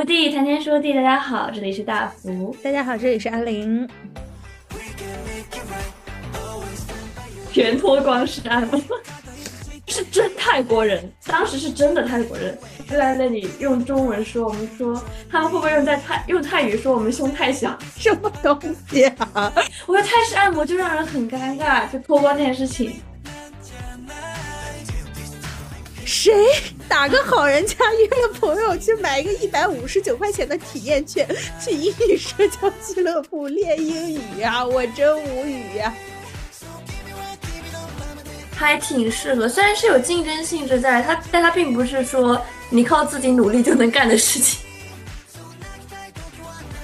[0.00, 3.86] 福地，谈天说地，大家好，这里是大福，大家好，这里是阿玲。
[7.52, 8.80] 全脱光是按摩，
[9.88, 12.58] 是真泰国人，当时是真的泰国人，
[12.88, 17.78] 就在那里用中文说，我们说他们会不会用在泰用泰语说我们胸太小？
[17.98, 18.58] 什么东
[18.88, 19.04] 西
[19.34, 19.52] 啊？
[19.86, 22.94] 我说泰式按摩就让人很尴尬，就脱光这件事情。
[26.10, 26.34] 谁
[26.88, 31.24] 打个好人家约了朋友去买一个一百五十九块钱的体验券，
[31.64, 34.62] 去英语社交俱乐部练英语呀？
[34.66, 35.94] 我真无语呀！
[38.56, 44.58] 还挺适合，虽然是有竞争性质在，它但它并不是说你靠自己努力就能干的事情。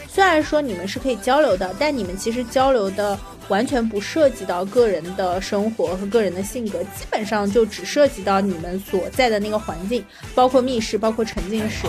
[0.07, 11.87] 虽然说你们是可以交流的，但你们其实交流的完全不涉及到个人的生活和个人的性格，基本上就只涉及到你们所在的那个环境，包括密室，包括沉浸式。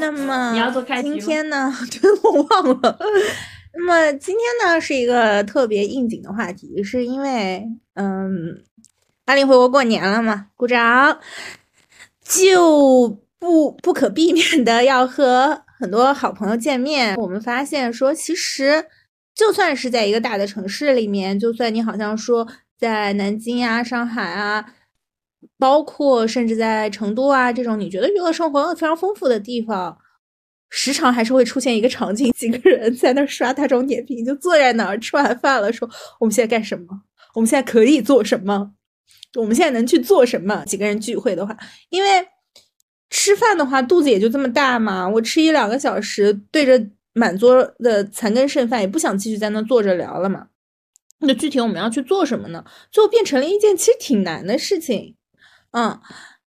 [0.00, 1.74] 那么你要做开今天呢？
[1.90, 2.98] 对，我忘了。
[3.74, 8.62] 那么今天呢，是一个特别应景的话题，是因为嗯，
[9.28, 11.18] 阿林回国过年了嘛，鼓掌，
[12.24, 17.14] 就不不可避免的要和很多好朋友见面。
[17.16, 18.86] 我们发现说，其实
[19.34, 22.48] 就算是在一个大的城市里面，就算你好像说
[22.78, 24.64] 在南京啊、上海啊。
[25.58, 29.96] 包括甚至在成都啊这种你觉得娱乐生活非常丰富的地方，
[30.70, 35.86] 时常还是会出现一个场景，几个人在那刷大众点评，就坐在那儿吃完饭了，说
[36.18, 37.02] 我们现在干什么？
[37.34, 38.72] 我们现在可以做什么？
[39.34, 40.64] 我们现在能去做什么？
[40.64, 41.56] 几个人聚会的话，
[41.90, 42.08] 因为
[43.10, 50.48] 吃饭的话肚子也就这么大嘛，我吃一两个小时，对着满桌的残羹剩饭，也不想继续在那坐着聊了嘛。
[51.20, 52.64] 那具体我们要去做什么呢？
[52.92, 55.16] 最后变成了一件其实挺难的事情。
[55.72, 56.00] 嗯，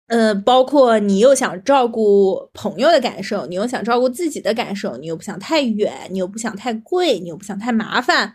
[0.07, 8.33] 呃，包括你又想照顾朋友的感受，你又想照顾自己的感受，你又不想太远，你又不想太贵，你又不想太麻烦，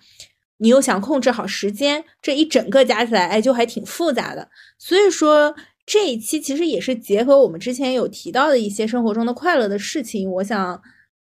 [0.61, 4.49] 你又想控制好时间，这一整个加起来，哎，就还挺复杂的。
[4.79, 5.55] 所以说
[5.85, 10.81] 这一期其实也是结合我们之前有提到的一些生活中的快乐的事情，我想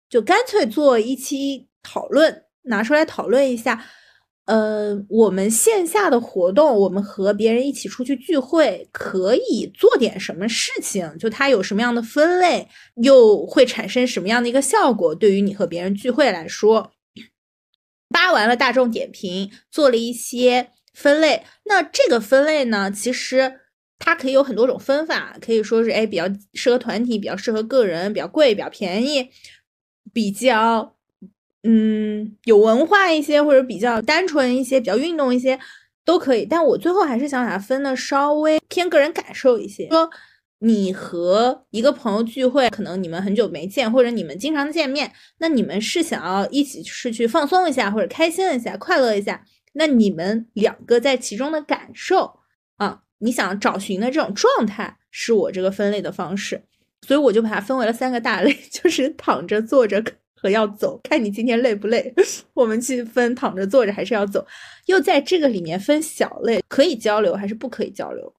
[0.09, 3.83] 就干脆做一期讨论，拿出来讨论一下。
[4.45, 11.15] 呃，我们线下的活动，我们和别人一起出去聚会，可以做点什么事情？
[11.19, 12.67] 就它有什么样的分类，
[13.03, 15.13] 又会产生什么样的一个效果？
[15.13, 16.91] 对于你和别人聚会来说，
[18.09, 21.43] 扒完了大众点评，做了一些分类。
[21.65, 23.61] 那这个分类呢，其实
[23.97, 29.29] 它可以有很多种分法，可以说是哎，比较适合团体，比较适合个人，比较贵，比较便宜，
[30.11, 30.95] 比较。
[31.61, 35.59] 嗯，有文化一些，或者比较单纯一些，比较运动一些，
[36.05, 36.45] 都可以。
[36.45, 39.85] 但我最后还是想把它分的稍微偏个人感受一些。
[39.89, 40.09] 说
[40.59, 49.43] 你和一个朋友聚会，可能你们很久没见，或者你们经常见面，那你们是想要一起是去放松一下，或者开心一下，快乐一下。
[49.73, 52.39] 那你们两个在其中的感受
[52.77, 56.63] 啊，你想找寻的这种状态，是我这个分类的方式。
[57.07, 60.03] 所以我就把它分为了三个大类， 就是躺着、坐着。
[60.41, 62.13] 和要走，看你今天累不累。
[62.55, 64.47] 我们去分躺着、坐着还是要走，
[64.85, 68.33] 又在这个里面分小类，可以交流还是不可以交流。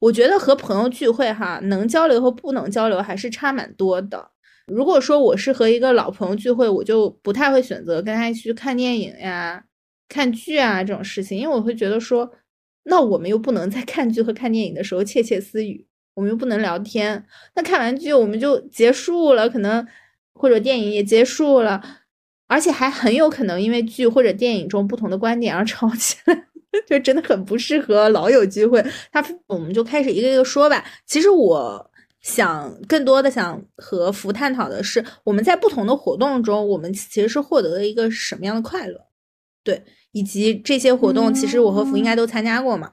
[0.00, 4.30] 我觉得和朋友聚会哈，能交流和不能交流还是差蛮多的。
[4.66, 9.64] 如果说我是和一个老朋友聚会，我就不太会选择跟他一起去看电影呀、
[10.08, 12.30] 看剧啊这种事情，因为我会觉得说，
[12.84, 17.24] 那我们又不能在看剧和看电影的时候窃窃私语，我们又不能聊天。
[17.54, 19.86] 那看完剧我们就结束了，可能。
[20.32, 21.82] 或者电影也结束了，
[22.46, 26.46] 而且还很有可能因为剧或者电影中不同的观点而吵起来，
[26.86, 28.84] 就真的很不适合老友聚会。
[29.10, 30.84] 他我们就开始一个一个说吧。
[31.06, 39.06] 其实我想更多的想和福探讨的是，我们在不同的活动中，我们其实是获得了一个什么样的快乐？
[39.62, 42.92] 对，以及这些活动，其实我和福应该都参加过嘛。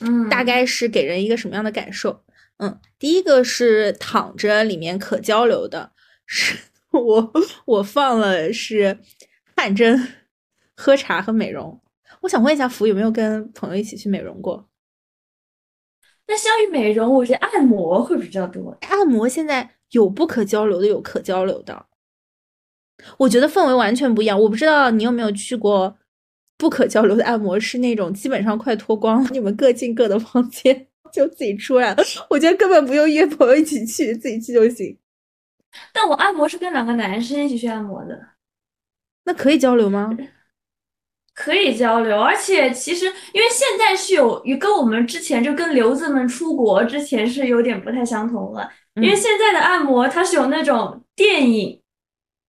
[0.00, 2.22] 嗯，大概是给人一个什么样的感受？
[2.58, 5.92] 嗯，第一个是躺着里面可交流的。
[6.26, 6.56] 是
[6.90, 7.32] 我
[7.66, 8.98] 我放了是
[9.54, 10.08] 汗蒸、
[10.74, 11.80] 喝茶和美容。
[12.26, 14.68] 我想问一下福有没有跟朋友一起去美容过？
[16.26, 18.76] 那相于美容，我觉得按摩会比较多。
[18.80, 21.86] 按摩现在有不可交流的，有可交流的。
[23.16, 24.40] 我觉得氛围完全不一样。
[24.40, 25.96] 我不知道你有没有去过
[26.58, 32.02] 不可交流的按摩，是那种基本上快脱光了，你们各进各的房间就自己出来了。
[32.28, 34.98] 我觉得根本不用约朋友一起去，自己去就行。
[35.92, 38.30] 但我按摩是跟两个男生一起去按摩的，
[39.26, 40.10] 那可以交流吗？
[41.36, 51.78] 可以交流，而且其实因为现在是有与跟我们之前就跟留子们出国之前是有点不太相同了，因为现在的按摩它是有那种电影，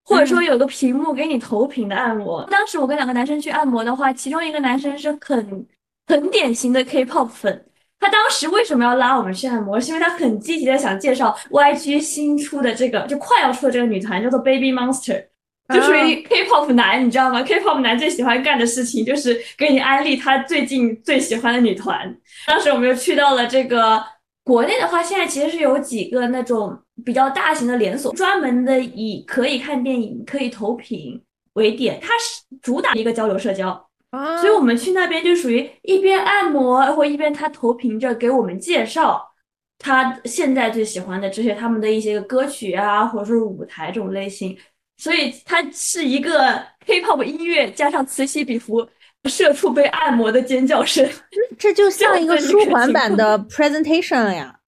[0.06, 2.42] 或者说有个屏幕给你投屏的按摩。
[2.50, 5.66] 当时我跟两个男生去按摩的话，其中一个男生是很
[6.06, 7.66] 很典型的 K-pop 粉。
[8.00, 9.78] 他当时为什么要拉我们去按摩？
[9.78, 15.26] 是因为他很积极的想介绍 YG 新出的这个，就快要出的这个女团叫做 Baby Monster，
[15.74, 22.16] 就属于 K-pop 男，你知道吗？K-pop 男最喜欢干的事情就是给你安利他最近最喜欢的女团。
[22.46, 24.02] 当时我们就去到了这个
[24.42, 31.20] 国内的话，现在其实是有几个那种比较大型的连锁，专门的以可以看电影、可以投屏
[31.52, 33.68] 为点，它是主打一个交流社交。
[34.10, 39.22] 啊所以我们去那边就属于一边按摩，或一边他投屏着给我们介绍
[39.78, 44.56] 他现在最喜欢的这些他们的一些歌曲啊，或者是舞台这种类型。
[44.98, 48.86] 所以它是一个 K-pop 音乐加上此起彼伏，
[49.24, 51.08] 社畜被按摩的尖叫声，
[51.58, 54.60] 这就像一个舒缓版的 presentation 了呀。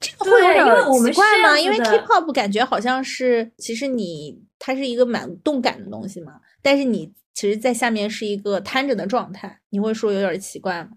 [0.00, 1.60] 这个会有点奇怪吗？
[1.60, 7.12] 因为 K-pop 感觉好像是，其实你它是一个蛮动感的东西嘛，但是你。
[7.36, 10.92] 其实，在下面是一个瘫着的状态，你会说有点奇怪吗？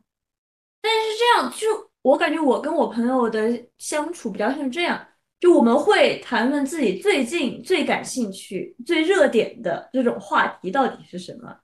[0.81, 1.67] 但是这样，就
[2.01, 5.05] 我感觉我跟我朋友的相处比较像这样，
[5.39, 11.56] 就我们会谈论自己最近最感兴趣、最热点的这种话题到底是什么。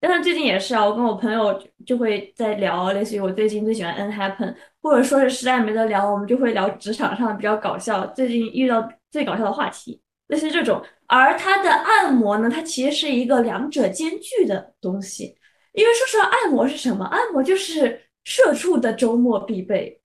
[0.00, 10.02] 但是最近也是啊，我跟我朋友就会在聊，类似于我最近最喜欢 N Happen，或者说是实在没得聊，我们就会聊职场上比较搞笑、最近遇到最搞笑的话题。
[10.26, 15.36] 类似于这种，而它的按摩呢，它其实是一个两者兼具的东西。
[15.72, 17.04] 因为说实话，按摩是什么？
[17.06, 20.00] 按摩就是社畜的周末必备。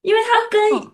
[0.00, 0.90] 因为它跟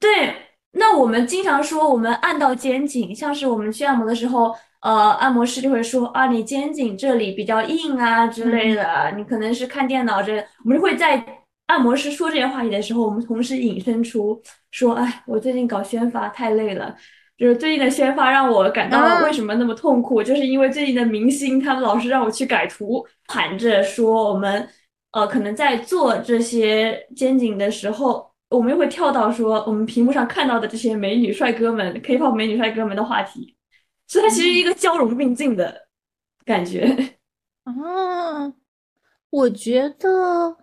[0.00, 0.34] 对，
[0.74, 9.12] 那我们经常说我们按到肩颈，像是我们去按摩的时候，呃，按摩师就会说啊，你肩颈这里比较硬啊之类的。
[9.16, 11.24] 你可能是看电脑这，我们会在
[11.66, 16.94] 按摩师说这些话题的时候，我们同时引申出说，哎，我最近搞宣发太累了。
[17.36, 24.68] 就是最近的宣发让我感到为什么那么痛苦，就是因为最近的明星他们老是让我去改图，喊着说我们
[25.12, 33.56] 呃可能在做这些肩颈的时候，我们又会跳到说我们屏幕上看到的这些美女帅哥们、K-pop 美女帅哥们的话题，
[34.06, 35.88] 所以它其实一个交融并进的
[36.44, 37.16] 感觉。
[37.64, 38.52] 啊，
[39.30, 40.56] 我觉得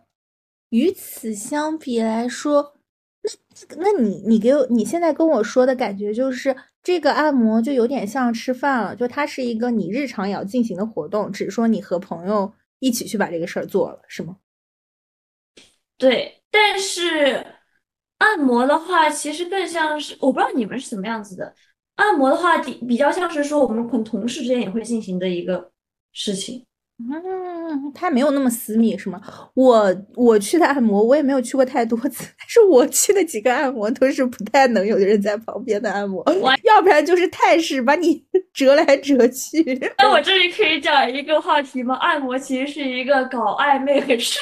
[0.69, 2.77] 与此相比来说。
[3.23, 14.37] 那那你你给我你现在跟我说的感觉就是这个按摩就有点像吃饭了，就它是一个你日常也要进行的活动，只是说你和朋友一起去把这个事儿做了，是吗？
[15.99, 17.45] 对，但是
[18.21, 21.53] 按摩的话，其实更像是我不知道你们是怎么样子的。
[21.95, 25.71] 按摩的话，比比较像是说我们可能同事之间也会进行的一个
[26.13, 26.63] 事情。
[26.99, 29.19] 嗯，他没有那么私密是吗？
[29.55, 36.23] 我我去的按摩，我也没有去过太多次，但是我去的几个按摩都是不太能有人在旁边的按摩，
[36.63, 38.23] 要不然就是泰式把你
[38.53, 39.63] 折来折去。
[39.97, 41.95] 那我这里可以讲一个话题吗？
[41.95, 44.39] 按摩其实是一个搞暧昧很适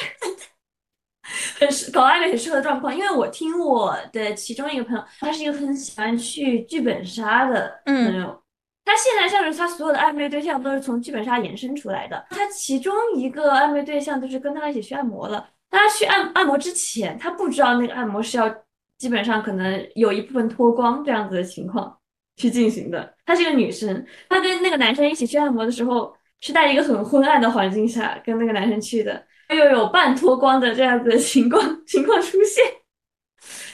[1.60, 8.42] 很适搞暧昧很适合的状况，因为我听我的其中一个朋友，他是一个很喜欢去剧本杀的朋友。
[8.84, 12.26] 他现在像是他所有的暧昧对象都是从剧本杀延伸出来的。
[12.30, 15.48] 他其中一个暧昧对象就是跟他一起去按摩了。
[15.70, 18.52] 他去按按摩之前，他不知道那个按摩是要
[18.98, 21.96] 基本上可能有一部分脱光这样子的情况
[22.36, 23.14] 去进行的。
[23.24, 29.24] 她是个女生，她跟那个男生一起去按摩的时候，是在一个很昏暗的环境下跟那个男生去的，
[29.56, 32.64] 又有半脱光的这样子的情况情况出现。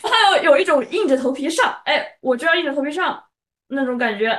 [0.02, 3.22] 还有有一种硬着头皮上，哎，我就要硬着头皮上
[3.68, 4.38] 那种感觉。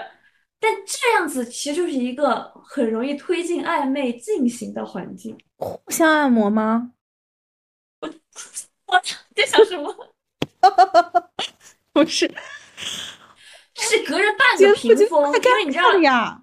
[0.60, 5.38] 但这样子其实就是一个很容易推进暧昧进行的环境。
[5.58, 6.94] 互相按摩吗？
[8.00, 8.10] 我
[8.88, 9.02] 我
[9.36, 9.94] 在想什么？
[11.94, 12.32] 不是，
[13.76, 16.42] 是隔着半个屏风，因为你知道呀，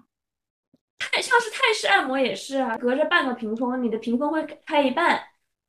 [1.11, 5.19] 泰像是泰式按摩也是啊，隔着半个屏风，你的屏风会开一半，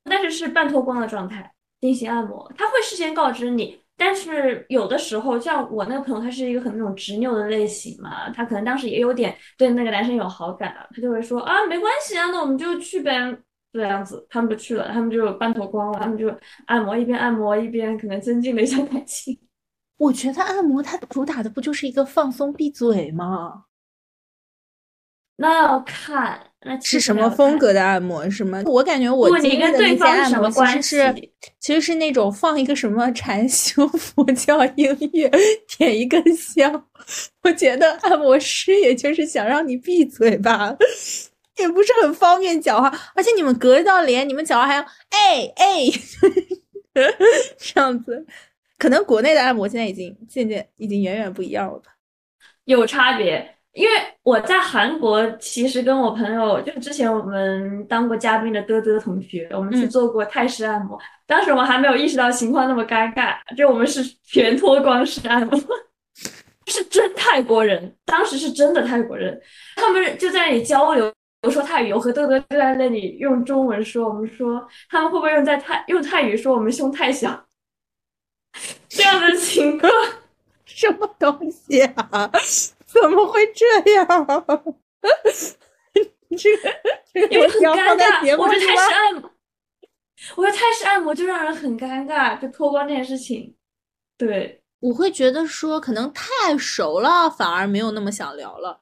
[0.03, 1.51] 但是是半脱光的状态
[1.81, 3.79] 进行按摩，他会事先告知你。
[3.99, 13.35] 但是有的时候，像我那个朋友，他是一个很那种执拗的类型嘛，他可能当时也有点对那个男生有好感，他就会说啊，没关系啊，那我们就去呗，
[13.73, 16.31] 这样子，他们就去了，他们就半脱光了，他们就
[16.67, 19.35] 按摩，一边按摩一边可能增进了一下感情。
[19.97, 23.63] 我觉得按摩它主打的不就是一个放松闭嘴吗？
[25.37, 28.61] 那要看，那是什么风格的按摩是吗？
[28.65, 31.15] 我感觉我经历的那些按摩其实是
[31.61, 35.31] 其实是那种放一个什么 禅修佛教音乐，
[35.77, 36.87] 点一根香。
[37.43, 40.75] 我觉得按摩师也就是想让你闭嘴吧。
[41.57, 45.85] 也不是很方便讲话，而且你们隔一道帘，你们讲话还要哎哎
[47.57, 48.25] 这样子，
[48.77, 51.91] 可能国内的按摩现在已经渐渐已经远远不一样了吧？
[52.65, 53.93] 有差别，因为
[54.23, 65.55] 我在韩国其实跟我朋友，就是之前我们当过嘉宾的嘚嘚同学，我们去做过泰式按摩，当时我们还没有意识到情况那么尴尬，就我们是全脱光式按摩。
[66.65, 69.39] 是真泰国人，当时是真的泰国人，
[69.77, 77.45] 他们就在那里交流，我说泰语，我和豆豆就在那里用中文说，我们说他们会不会用在泰用泰语说我们胸太小，
[78.89, 79.89] 这样的情况，
[80.65, 82.29] 什么东西啊？
[82.87, 84.07] 怎么会这样？
[86.37, 89.31] 这个因为很尴尬，我觉得泰式按摩，
[90.35, 93.55] 我觉得泰式按摩就让人很尴尬，就脱光这件事情，
[94.17, 94.63] 对。
[94.79, 98.81] 我会觉得说，可能太熟了，反而没有那么想聊了。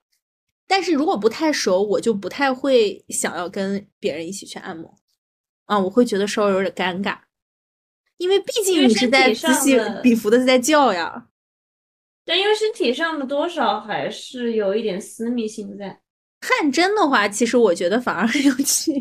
[0.68, 4.94] 但是如果不太熟，我就不太会想要跟别人一起去按摩。
[5.66, 7.20] 啊，我会觉得稍微有点尴尬，
[8.18, 11.28] 因为毕竟你是在此起彼伏的在叫呀。
[12.26, 16.00] 但，因为身体上的多少还是有一点私密性在。
[16.42, 18.92] 汗蒸的话，其实我觉得反而很有趣，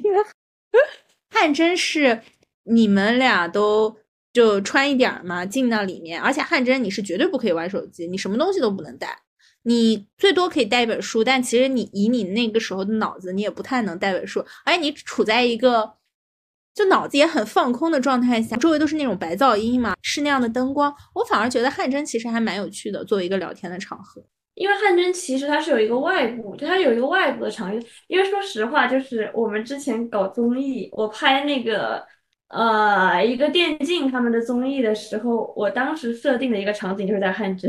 [1.30, 2.20] 汗蒸是
[2.64, 3.96] 你们俩都。
[4.34, 6.20] 就穿一点嘛，进到里面。
[6.20, 9.16] 而且汗蒸你是绝对不可以玩手机，你什么东西都不能带，
[9.62, 11.22] 你最多可以带一本书。
[11.22, 14.44] 但其实你以你那个时候的脑子，你也不太能带本书。
[14.64, 15.88] 而且你处在一个
[16.74, 24.22] 就脑子也很放空的状态下，周围都是那种白噪音嘛，是那样的灯光，我反而觉得汗蒸其实还蛮有趣的，作为一个聊天的场合。
[24.54, 27.80] 因为汗蒸其实它是有一个外部，就它有一个外部的场域。
[28.08, 32.04] 因为说实话，就是我们之前搞综艺，我拍那个。
[32.48, 37.68] 呃，一个电竞他们的综艺的时候，我当时设定的一个场景就是在汗蒸，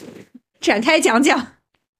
[0.60, 1.36] 展开讲讲。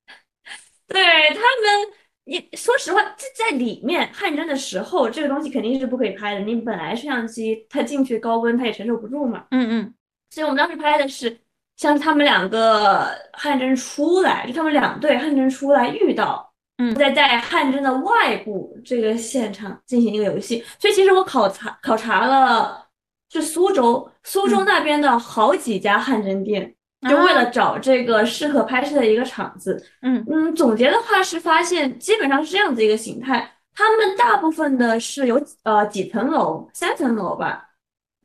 [0.88, 1.92] 对他们，
[2.24, 6.40] 你说实话，这在里面汗蒸的时候，这个东西肯定是不可以拍的。
[6.40, 9.44] 你本来摄像机它进去高温，它也承受不住嘛。
[9.50, 9.94] 嗯嗯。
[10.30, 11.38] 所以我们当时拍的是，
[11.76, 16.52] 像他们两个汗蒸出来，就他们两队汗蒸出来遇到。
[16.78, 22.88] 嗯，在在汗蒸的外部这个现场进行一个游戏，所以其实我考察考察了，
[23.30, 26.74] 是苏州，苏州那边的好几家汗蒸店，
[27.08, 29.82] 就为了找这个适合拍摄的一个场子。
[30.02, 37.68] 嗯嗯，总结的话是发现基本上是这样子一个形态，他们大部分的是有呃几层楼，三层楼吧。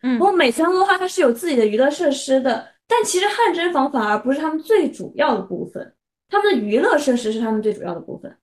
[0.01, 5.93] 嗯，然后每层楼的话它是有自己的娱乐设施的，但其实汗蒸房反而不是他们最主要的部分。
[6.29, 8.33] 他们的娱乐设施是他们最主要的部分。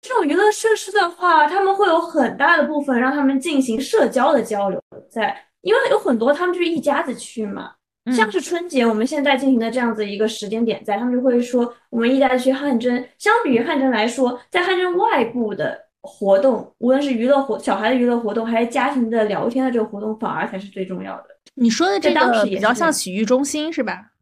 [0.00, 4.80] 这种娱乐设施的话，他们会有很大的部分让他们进行社交的交流，
[5.10, 7.72] 在，因为有很多他们就是一家子去嘛，
[8.12, 13.06] 像是春节我们现在进行的这样子一个时间点，在他们就会说我们一家子去汗蒸。
[13.18, 21.26] 相比于汗蒸来说，在汗蒸外部的活动，无论是娱乐活小孩的娱乐活动，还是家庭的聊天的这个活动，反而才是最重要的。
[21.54, 24.12] 你说的这个比较像洗浴中心是吧？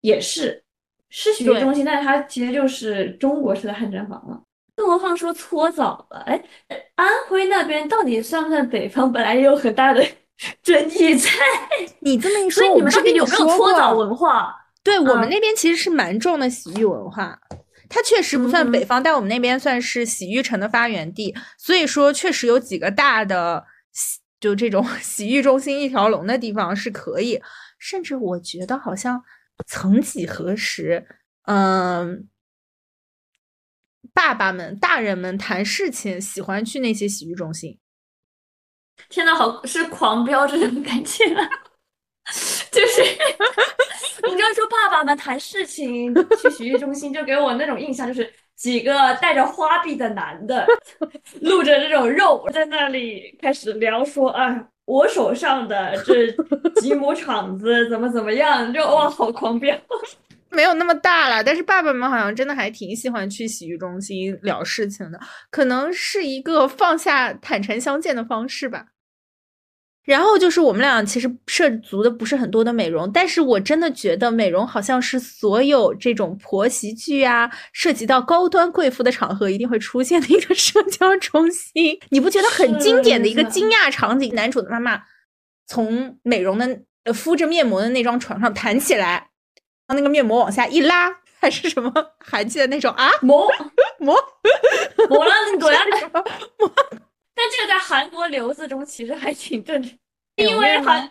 [0.00, 0.62] 也是。
[1.10, 4.42] 是洗浴中心，但是它其实就是中国式的汗蒸房了。
[4.76, 6.40] 更何况说搓澡了，哎，
[6.96, 9.10] 安徽那边到底算不算北方？
[9.10, 10.04] 本来也有很大的
[10.62, 11.30] 争议在。
[12.00, 14.54] 你这么一说，你们那边有没有搓澡文化？
[14.82, 17.38] 对我们那边其实是蛮重的洗浴文化。
[17.88, 21.34] 它确实不算北方，但我们那边算是洗浴城的发源地。
[21.56, 27.40] 所以说，确实有几个大的洗，就这种 洗浴中心一条龙的地方是可以。
[27.78, 29.22] 甚至我觉得好像。
[29.66, 31.04] 曾几何时，
[31.46, 32.28] 嗯，
[34.14, 37.76] 爸爸们、大人们谈事情喜欢去那些洗浴中心。
[39.08, 41.24] 天呐，好是狂飙这种感觉，
[42.70, 43.02] 就是
[44.28, 50.66] 你刚说爸爸们谈事情去洗浴中心，就给我那种印象，就是几个带着花臂的男的，
[51.40, 54.68] 露着这种肉在那里开始聊说啊。
[54.88, 56.32] 我手上的这
[56.80, 58.72] 几亩场子怎么怎么样？
[58.72, 59.76] 就哇，好狂飙！
[60.50, 68.86] 没有那么大了，但是爸爸们好像真的还挺喜欢去洗浴中心聊事情的，可能是一个放下、坦诚相见的方式吧。
[70.04, 82.00] 然后就是我们俩其实涉足的不是很多的美容，但是我真的觉得美容好像是所有这种婆媳剧啊，涉及到高端贵妇的场合一定会出现的一个社交中心。
[82.08, 84.34] 你不觉得很经典的一个惊讶场景？
[84.34, 85.02] 男主的妈妈
[85.66, 89.27] 从美容的呃敷着面膜的那张床上弹起来，让
[89.94, 93.10] 那个面膜往下一拉， 还是什么韩剧的那种啊？
[93.22, 93.50] 膜
[93.98, 94.14] 膜
[95.08, 95.80] 膜了那个呀？
[96.58, 96.72] 膜。
[97.34, 99.92] 但这个在韩国留子中其实还挺正常，
[100.36, 101.08] 因为韩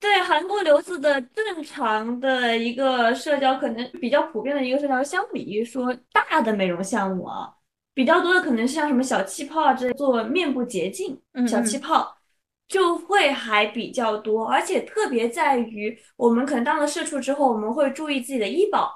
[0.00, 7.48] 对韩国留子的正常的一个社交，可能比较普遍的一个社交，相比于说大的美容项目啊，
[7.94, 11.18] 比较多的可能是像什么小气泡啊之类，做面部洁净，
[11.48, 12.13] 小气泡
[12.68, 18.92] 就会还比较多，而且特别在于我们可能当了社畜之后，我们会注意自己的医保。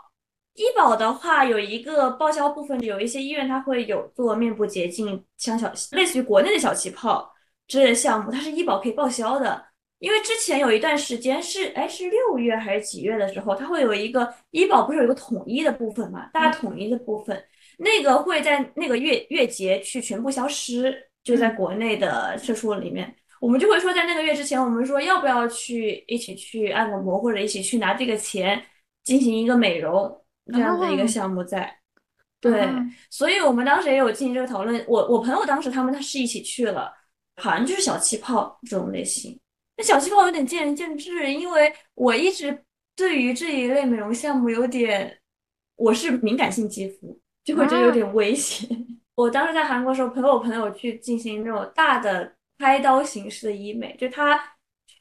[0.54, 7.32] 医保的话有一个报销部分，有一些医院它会有做面部洁净，像小类似于国内的小气泡
[7.68, 9.64] 之类的项目，它是医保可以报销的。
[10.00, 16.28] 因为之前有一段时间是，哎，是六月还是几月的时候，它会有一个医保不是有一个统一的部分嘛？
[16.32, 17.44] 大家统一的部分，
[17.78, 28.62] 那个会在那个月月结去全部消失，就在国内的社畜里面，我们就会说在那个月之前，我们说要不要去一起去按个摩，或者一起去拿这个钱
[29.04, 30.24] 进行一个美容。
[30.50, 31.78] 这样的一个项目在，
[32.40, 32.66] 对，
[33.10, 34.82] 所以我们当时也有进行这个讨论。
[34.88, 36.90] 我我朋友当时他们他是一起去了，
[37.36, 39.38] 好像就是小气泡这种类型。
[39.76, 42.64] 那小气泡有点见仁见智，因为我一直
[42.96, 45.20] 对于这一类美容项目有点，
[45.76, 48.66] 我是敏感性肌肤，就会觉得有点危险。
[49.14, 54.42] 我当时在韩国时候陪我朋友去进行那种大的开刀形式的医美，就他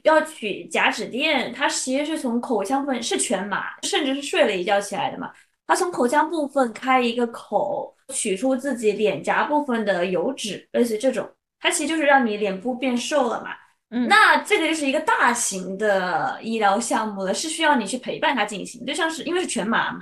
[0.03, 5.31] 要取假指垫，他其实是从口腔部分是全麻，甚至是睡了一觉起来的嘛。
[5.65, 13.49] 他从口腔部分开一个口，取出自己脸颊部分的油脂，类似这种，它其实就是让你脸部变瘦了嘛。
[13.89, 19.99] 嗯，那这个就是一个大型的医疗项目了，是需要你去陪伴他进行，就像是因为是全麻嘛。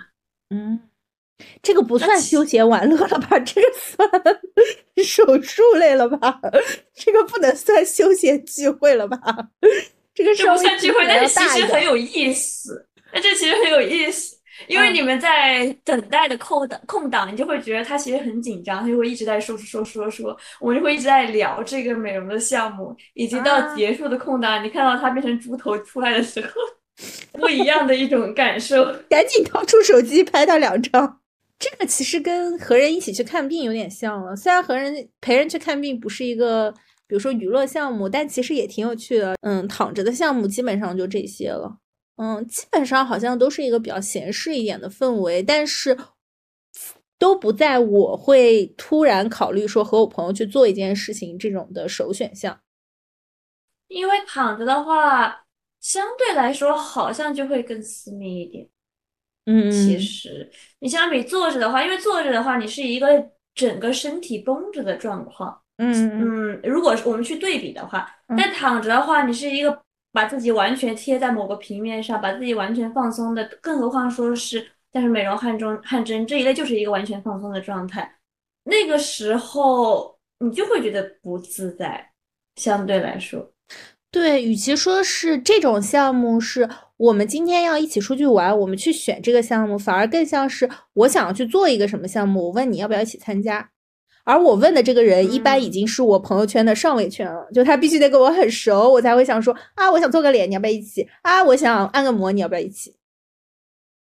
[0.49, 0.79] 嗯，
[1.61, 3.37] 这个不算休闲玩乐了吧？
[3.39, 4.09] 这个算
[5.03, 6.39] 手术类了吧？
[6.95, 9.17] 这个不能算休闲聚会了吧？
[10.13, 12.87] 这个不算聚会，但是其实很有意思。
[13.13, 14.35] 那这其实很有意思。
[14.67, 26.53] 因为你们在等待的空档空档，你就会觉得他其实很紧张，他就会一直在说说说说，我们就会一直在聊这个美容的项目，以及到结束的空档，你看到他变成猪头出来的时候，
[27.37, 28.85] 不一样的一种感受。
[29.09, 31.19] 赶紧掏出手机拍他两张。
[31.57, 36.71] 这个其实跟和人一起去看病有点像了，虽然和人陪人去看病不是一个，
[37.07, 39.35] 比如说娱乐项目，但其实也挺有趣的。
[39.41, 41.77] 嗯，躺着的项目基本上就这些了。
[42.17, 45.97] 嗯，基本上好像都是一个比较闲适一点的氛围，但是
[47.17, 52.59] 都不在我会突然考虑说和我朋友去做一件事情这种的首选项。
[53.87, 55.45] 因为躺着的话，
[55.79, 58.67] 相对来说好像就会更私密一点。
[59.45, 65.61] 嗯，其实你相比坐着的话，因为坐着的话，你是一个整个身体绷着的状况。
[65.77, 65.91] 嗯
[66.53, 69.81] 嗯，如果我们去对比的话，但躺着的话，你是一个。
[70.15, 78.09] 把自己完全贴在某个平面上，把自己完全放松的，更何况说是，但是美容汗中汗蒸这一类就是一个完全放松的状态，
[78.63, 82.13] 那个时候你就会觉得不自在，
[82.55, 83.51] 相对来说，
[84.15, 93.71] 对，与其说是这种项目是我们今天要一起出去玩，我们去选这个项目，反而更像是我想要去做一个什么项目，我问你要不要一起参加。
[94.23, 101.05] 而我问的这个人，一般已经是我朋友圈的上位圈了，就他必须得跟我很熟，我才会想说啊，我想做个脸，你要不要一起？
[101.21, 102.95] 啊，我想按个摩，你要不要一起？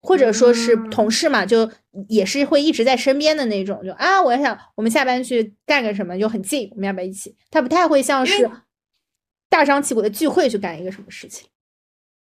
[0.01, 1.69] 或者说是同事嘛，就
[2.07, 7.35] 也是会一直在身边的那种，就啊，我想我们下班去干个什么，就很近，我们要不要一起？
[7.51, 8.49] 他不太会像是
[9.49, 11.47] 大张旗鼓的聚会去干一个什么事情。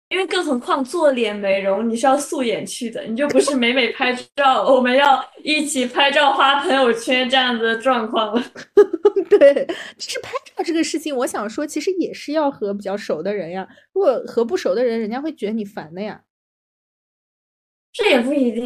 [0.07, 8.43] 因为更何况做脸美容，你是要素颜去的，你就不是美美拍照，我们要一起拍照发朋友圈这样子的状况了。
[9.29, 9.67] 对，
[9.99, 13.67] 其实拍照这个事情，我想说，其实也是要和比较熟的人呀。
[13.93, 16.19] 如果和不熟的人，人家会觉得你烦的呀。
[17.93, 18.63] 这也不一定，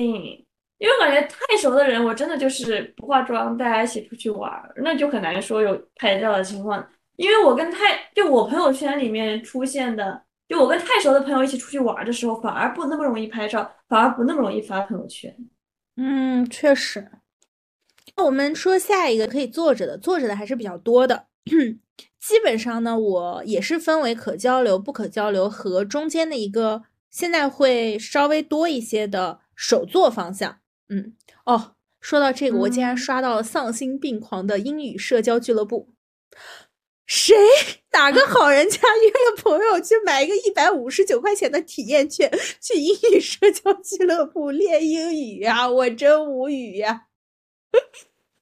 [0.78, 6.88] 因为感觉太熟的人，我真的就是不化妆，大家一起出去玩，那就很难说有拍照的情况。
[7.24, 10.24] 因为我跟太就我朋友圈里面出现的。
[10.46, 15.34] 就我跟太熟的朋友一起出去玩的时候，反而不那么容易拍照，反而不那么容易发朋友圈。
[15.96, 17.10] 嗯，确实。
[18.18, 21.28] 那我们说下一个可以坐着的，坐着的还是比较多的。
[22.20, 30.60] 基本上呢，我也是分为可交流、不可交流和中间的一个，现在会稍微多一些的手作方向。
[30.90, 35.90] 嗯，哦，说到这个，我竟然刷到了丧心病狂的英语社交俱乐部。
[37.06, 37.36] 谁
[37.92, 45.70] 哪个好人家约了朋友去买一个一百五十九块钱的体验券，去英语社交俱乐部练英语呀？
[45.70, 47.08] 我真无语呀！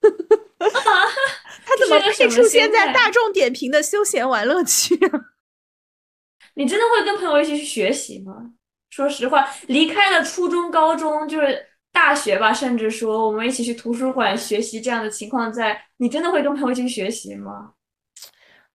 [1.65, 5.19] 他怎么会出现在大众点评的休闲玩乐区啊？
[6.55, 8.51] 你真的会跟朋友一起去学习吗？
[8.89, 17.73] 说实话，离开了初中、高中，就是大学吧，甚至说我们一起去图书馆学习这样的情况，在你真的会跟朋友一起去学习吗？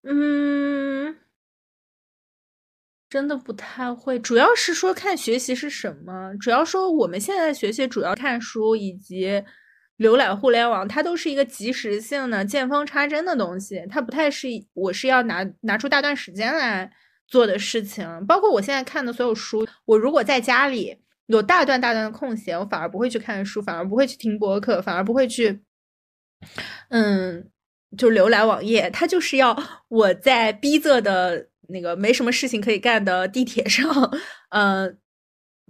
[0.09, 1.17] 嗯，
[3.11, 6.33] 真的不太会，主要是说看学习是什么。
[6.39, 9.43] 主要说我们现在学习主要看书，以及
[9.99, 16.89] 浏览互联网，它都是一个及时性的见缝插针的东西，它不太是我是要拿拿出大段时间来
[17.27, 18.07] 做的事情。
[18.27, 25.61] 包括我现在看的所有书，我如果在家里有大段大段的空闲，我反而不会去看书，反而不会去听播客，反而不会去，
[26.91, 27.51] 嗯，
[27.97, 28.91] 就浏览网页。
[28.91, 29.57] 它就是要
[29.89, 33.89] 我在逼仄的那个没什么事情可以干的地铁上，
[34.51, 34.93] 呃，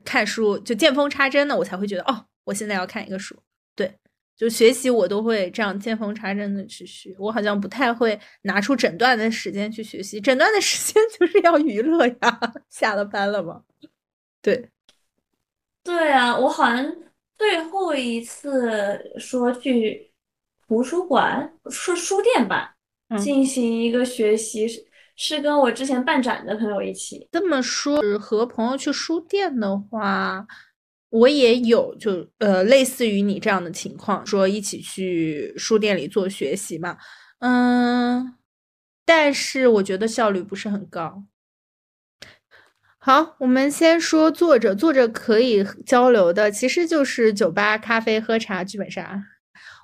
[0.05, 3.37] 看书就见缝插针的，我才会觉得哦，我现在要看一个书。
[3.75, 3.95] 对。
[4.37, 12.39] 就学习我都会这样见缝插针的去学，我好像不太会拿出整段的时间去学习，整段的时间 就是要娱乐呀。
[12.69, 13.62] 下了班了吗？
[14.43, 14.69] 对，
[15.83, 16.85] 对啊，我好像
[17.39, 20.12] 最后一次说去
[20.66, 22.76] 图书馆，书书店吧，
[23.18, 24.81] 进行一个学习是
[25.16, 27.29] 是跟我之前办展的朋友一起。
[27.33, 30.46] 这么说，和朋友去书店的话。
[31.09, 36.98] 我也有，就呃，类似于你这样的情况，说一起去书店里做学习嘛，
[37.38, 38.35] 嗯，
[39.05, 41.24] 但是我觉得效率不是很高。
[42.98, 49.22] 好，我们先说作者，作者可以交流的，其实就是酒吧、咖啡、喝茶、剧本杀。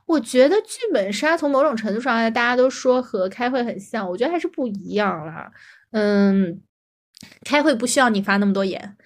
[0.07, 5.51] 我觉得剧本杀从某种程度上来，大家都说和开会很像，我觉得还是不一样啦。
[5.93, 6.61] 嗯，
[7.45, 8.97] 开会不需要你发那么多言，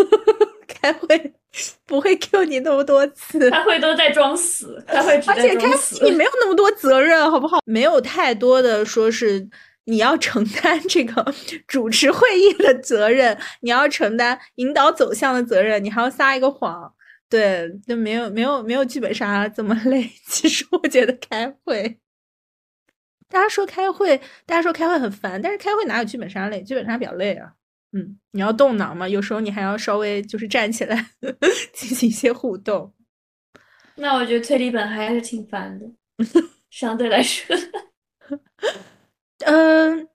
[0.66, 1.34] 开会。
[1.86, 5.66] 不会 Q 你那么多次，开会都在装死，开会而且开
[6.02, 7.60] 你没有那么多责任，好不好？
[7.64, 9.48] 没有太多的说是
[9.84, 11.34] 你要承担这个
[11.66, 16.92] 主持会议的责任，你要承担引导走向的责任，你还要撒一个谎，
[17.28, 20.10] 对，就没有没有没有剧本杀这么 累。
[20.26, 21.98] 其实我觉得开会，
[23.28, 26.62] 大家说开会，大家说开会很烦，但是开会哪有剧本杀累？
[26.62, 27.52] 剧本杀比较累啊。
[27.92, 29.08] 嗯，你要动脑嘛？
[29.08, 31.10] 有时候你还要稍微就是站起来
[31.72, 32.92] 进行一些互动。
[33.96, 35.86] 那我觉得推理本还是挺烦的，
[36.70, 37.56] 相对来说。
[39.46, 40.08] 嗯，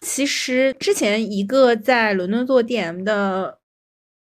[0.00, 3.60] 其实之前一个在伦敦做 DM 的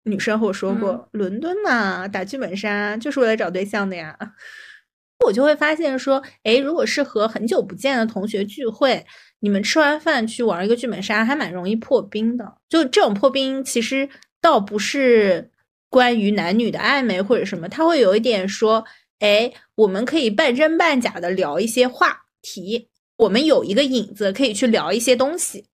[0.04, 4.16] 女生和我说过，伦敦嘛，打剧本杀就是为了找对象的呀。
[5.26, 9.06] 我就会发现说，哎，如果是和很久不见的同学聚会。
[9.44, 12.58] 你们吃完饭去玩一个剧本杀，还蛮容易破冰的。
[12.68, 14.08] 就这种破冰，其实
[14.40, 15.50] 倒不是
[15.90, 18.84] 关于男女的暧昧或者什么，他会有一点说，
[19.18, 25.66] 哎，我们可以半真半假的聊一些话题，我们有一个影子可以去聊一些东西。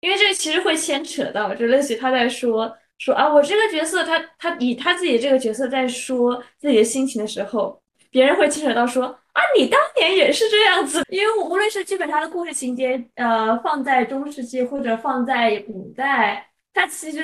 [0.00, 9.16] 因为这其实会牵扯到，就类似于他在说说啊，我这个角色，他他以他自己这个角色在说自己的心情的时候，别人会牵扯到说。
[9.32, 17.22] 啊，你当年也是这样子，因为无论是剧本杀的故事情节，呃，放在中世纪或者放在古代，它其实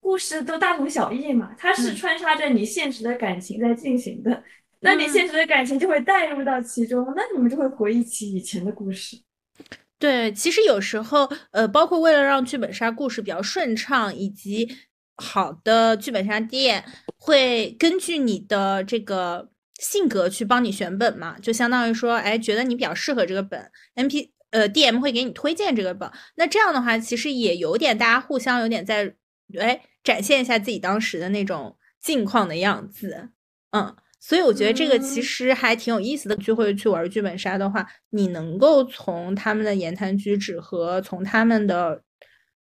[0.00, 1.50] 故事都大同小异嘛。
[1.58, 4.40] 它是穿插着你现实的感情在进行的，
[4.78, 9.16] 那你现实的感情就会带入到其中，那你们就会回忆起以前的故事。
[9.98, 14.68] 对，其实有时候，呃，包括为了让剧本杀故事比较顺畅，以及
[15.18, 16.84] 好的剧本杀店
[17.18, 19.50] 会根据你的这个。
[19.80, 26.10] 性格去帮你选本嘛，就相当于说，哎，觉得你比较适合这个本，M P 呃 D M 会给你推荐这个本。
[26.34, 29.14] 那这样的话，其实也有点大家互相有点在，
[29.56, 33.28] 哎，展现一下自己当时的那种境况的样子，
[33.70, 36.34] 嗯，所以我觉得这个其实还挺有意思的。
[36.34, 42.02] 聚会去玩剧本杀的话，你能够从他们的言谈举止和从他们的。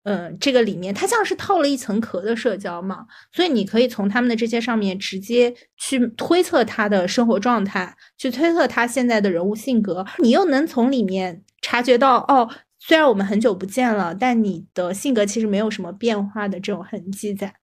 [0.09, 17.55] 嗯，这个里面它像是套了一层壳的社交嘛，所以你可以从他们的这些上面直接去推测他的生活状态，去推测他现在的人物性格，你又能从里面察觉到，哦，虽然我们很久不见了，但你的性格其实没有什么变化的这种痕迹在。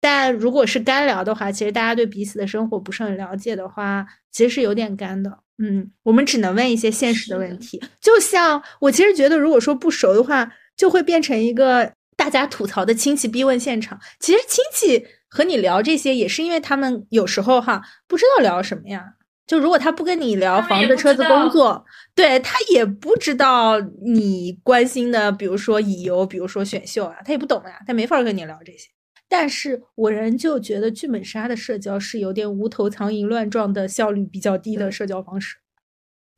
[0.00, 5.40] 但如果是干聊的话，其实大家对彼此的生活不是很了解的话，其实是有点干的。
[5.58, 7.82] 嗯，我们只能问一些现实的问题。
[8.00, 13.98] 就像我其实觉得，如果说不熟的话，就会变成一个大家吐槽的亲戚逼问现场。
[14.20, 19.02] 其实亲戚和你聊这些，也是因为他们有时候哈不知道聊什么呀。
[19.46, 21.84] 就如果他不跟你聊房子、车子、工作，
[22.16, 28.88] 对他也不知道你关心的，比如说乙游，比如说选秀啊，他也不懂呀，他没法跟你聊这些。
[29.28, 35.56] 但是我仍旧觉得剧本杀的社交是有点无头苍蝇乱撞的效率比较低的社交方式。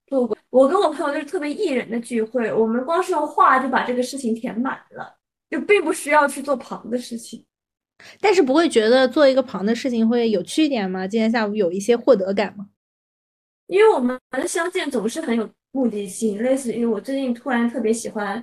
[0.06, 5.18] 不，我跟我朋友就是特别艺人的聚会，我们光是用话就把这个事情填满了，
[5.50, 7.44] 就并不需要去做旁的事情。
[8.20, 11.06] 但是不会觉得做一个旁的事情会有趣一点吗？
[11.06, 12.68] 今天下午有一些获得感吗？
[13.66, 18.42] 因为我们相见总是很有目的性，类似于我最近突然特别喜欢。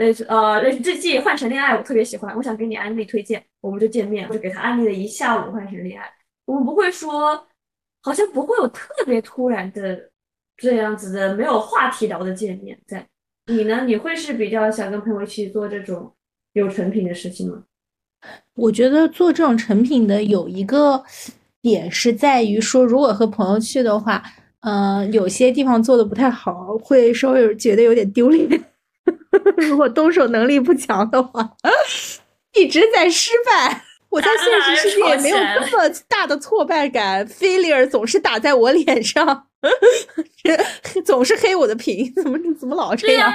[0.00, 6.06] 类似呃，类似这季《换成恋爱》，我特别喜欢，我想给你安利推荐，我们就见面，我就给他安利了一下午《换成恋爱》。
[6.46, 7.46] 我们不会说，
[8.00, 10.10] 好像不会有特别突然的
[10.56, 12.78] 这样子的没有话题聊的见面。
[12.86, 13.06] 在
[13.48, 13.84] 你呢？
[13.84, 16.10] 你会是比较想跟朋友一起做这种
[16.54, 17.62] 有成品的事情吗？
[18.54, 21.04] 我觉得做这种成品的有一个
[21.60, 24.22] 点是在于说，如果和朋友去的话，
[24.60, 28.48] 嗯，有些地方做的不太好，会稍微觉得有点丢脸。
[29.56, 31.48] 如果动手能力不强的话，
[32.54, 33.84] 一直在失败。
[34.08, 39.46] 我在现实世界也没有这么大的挫败感，failure 总是打在我脸上，
[41.06, 43.32] 总是黑我的屏，怎么怎么老这样？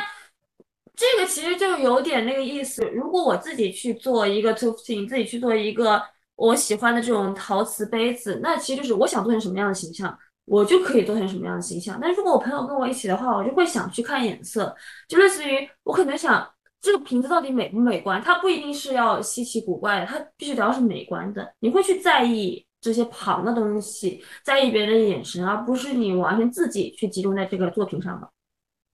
[0.98, 2.84] 这个其实就有点那个意思。
[2.94, 6.02] 如果我自己去做一个 t o f t i n g 自己去做一个
[6.36, 12.00] 我喜欢的这种陶瓷杯子，那其实就是我想做成什么样的形象，我就可以做成什么样的形象。
[12.02, 14.76] 但如果我朋友跟我一起的话，我就会想去看颜色，
[15.08, 16.48] 就类似于我可能想。
[16.82, 18.22] 这个瓶子到底美不美观？
[18.22, 21.52] 它不一定是要稀奇古怪的，它必须得要是美观的。
[21.62, 28.30] 你会去在意这些旁的东西，在意别人的眼神，而不是你完全自己去集中在这个作品上吧。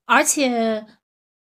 [0.06, 0.86] 而且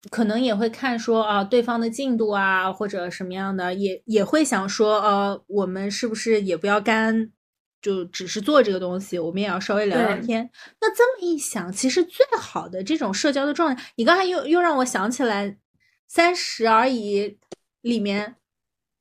[0.09, 7.29] 可能也会看说啊，对方的进度啊，或者什么样的，也也会想说，呃，我们是不是也不要干，
[7.87, 10.49] 就只是做这个东西，我们也要稍微聊聊天。
[10.81, 15.57] 那这么一想，其实最好的这种社交的状态，你刚才又又让我想起来。
[16.09, 17.37] 三十而已，
[17.81, 18.37] 里面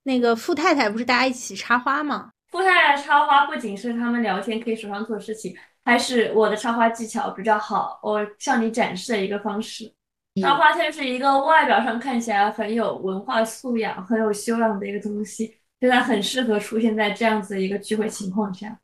[0.03, 2.33] 那个富太太不是大家一起插花吗？
[2.51, 9.85] 富太太插花不仅是他们聊天可以手上做事情，还是我的插花技巧比较好，我向你展示的一个方式。
[10.43, 18.79] 插花它是一个外表上看起来很有文化素养、很有修养的一个东西，现在很适合出现在这样子一个聚会情况下。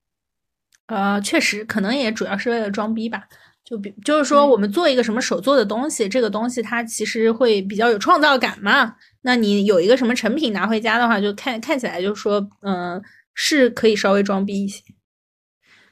[0.87, 3.25] 呃，确实，可能也主要是为了装逼吧。
[3.65, 8.97] 就比就是说，我们做一个什么手做的东西，这个东西它其实会比较有创造感嘛。
[9.23, 13.01] 那你有一个什么成品拿回家的话，就看看起来就说，嗯，
[13.35, 14.83] 是可以稍微装逼一些。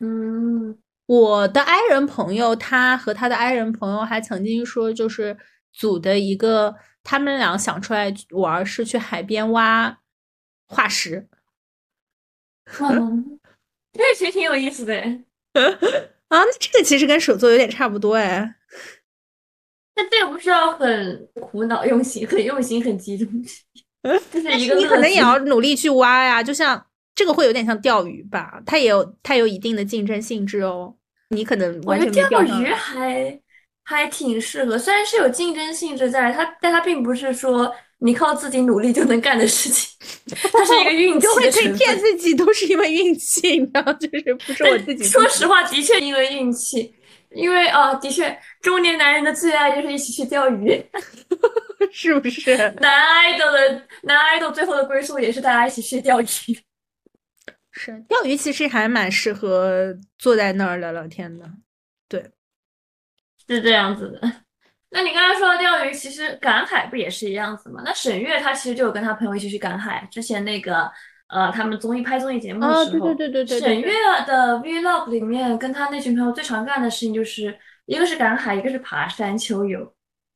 [0.00, 5.38] 嗯，我的爱人朋友，他和他的爱人朋友还曾经说，就是
[5.72, 9.96] 组的一个，他们俩想出来玩是去海边挖
[10.70, 11.26] 化石。
[12.78, 13.40] 嗯，
[13.92, 14.94] 这其实挺有意思的。
[16.28, 18.54] 啊，那这个其实跟手作有点差不多哎。
[19.96, 23.28] 那这个不需要很苦恼、用心、很用心、很集中。
[24.32, 26.40] 就是一个你可能也要努力去挖呀。
[26.40, 30.94] 就像这个会有点像钓鱼吧，它也有它有一定的竞争性质哦。
[31.30, 33.40] 你可能完全钓鱼还
[33.82, 37.74] 还挺适合，虽然是有竞争性质在它，但它并不是说。
[38.00, 39.96] 你靠自己努力就能干的事情，
[40.52, 45.04] 它是一个运气就会可以骗自己，都是因为运气，你知道，就是不是我自己。
[45.04, 46.94] 说实话，的确因为运气，
[47.30, 50.82] 因为啊，的确，中年男人的最爱就是一起去钓鱼，
[51.92, 52.56] 是不是？
[52.80, 56.26] 男爱豆的男爱豆最后的归宿也是大家一起去钓鱼。
[57.72, 61.48] 是钓鱼，其实还蛮适合坐在那儿聊聊天的，
[62.08, 62.30] 对，
[63.46, 64.39] 是这样子的。
[64.92, 67.80] 那你刚才说的钓鱼，其实赶海不也是一样子吗？
[67.84, 70.06] 那沈月她其实就有跟她朋友一起去赶海。
[70.10, 70.90] 之前那个
[71.28, 73.60] 呃，他们综艺拍综艺节目的时候，对对对对对。
[73.60, 73.92] 沈月
[74.26, 79.80] 的 vlog 里面，跟她那群朋友最常干的事情就是一个是赶海，一个是爬山秋游。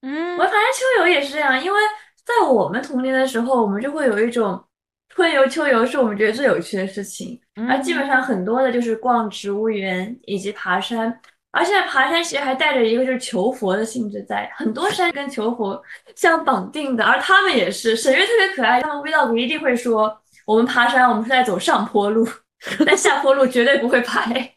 [0.03, 1.79] 嗯，我爬山秋游也是这样，因为
[2.25, 4.65] 在我们童年的时候，我们就会有一种
[5.09, 11.21] 春游、秋游是我们觉得最有趣的事情，而基本上很多的就是逛植物园以及爬山。
[11.55, 15.81] 而现在爬山其实还带着一个就是求佛的性质在，很多山跟求佛
[16.17, 17.95] 相绑定的，而他们也是。
[17.95, 22.27] 沈月特别可爱，他们 vlog 一定会说，我们爬山，我们是在走上坡路，
[22.85, 24.53] 但下坡路绝对不会拍。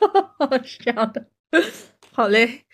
[0.64, 1.24] 是这样的，
[2.12, 2.64] 好嘞。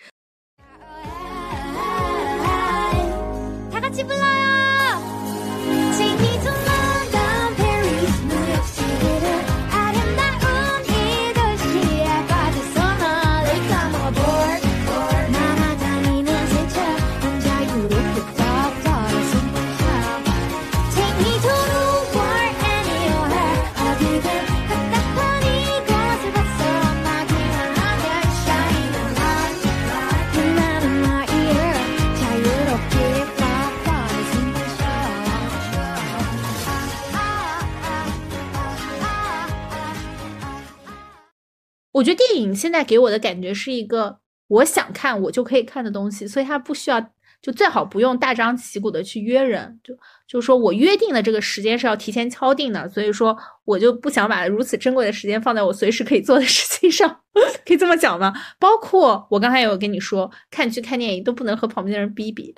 [41.97, 47.01] 我觉得电影现在给我的感觉是一个我想看我就可以看的东西，所以它不需要，
[47.41, 49.93] 就最好不用大张旗鼓的去约人，就
[50.27, 57.21] 就是说我约定的这个时间是要提前敲定的，所以说我就不想把如此珍贵的时间放在我随时可以做的事情上，
[57.65, 58.31] 可以这么讲吗？
[58.59, 62.53] 包括我刚才有跟你说，看剧看电影都不能和旁边的人逼逼，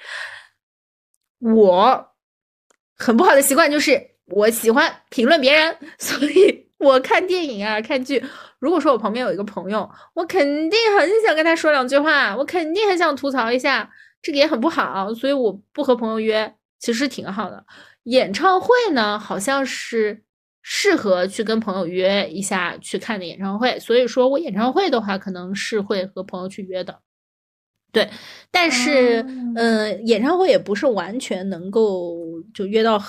[1.39, 2.07] 我
[2.97, 6.68] 很不好的习惯就是我喜欢评论别人， 所以。
[6.79, 8.23] 我看电影啊，看剧，
[8.59, 13.89] 如果说我旁边有一个朋友，我肯定很想跟他说两句话，我肯定很想吐槽一下，
[14.21, 17.63] 这个也很不好，所以我不和朋友约，其实挺好的。
[18.03, 20.23] 演唱会呢，好像是
[20.61, 27.01] 适合去跟朋友约一下去看的演唱会，所以说我演唱会的话，可能是会和朋友去约的。
[27.91, 28.07] 对，
[28.51, 29.21] 但是，
[29.55, 33.01] 嗯，演唱会也不是完全能够就约到，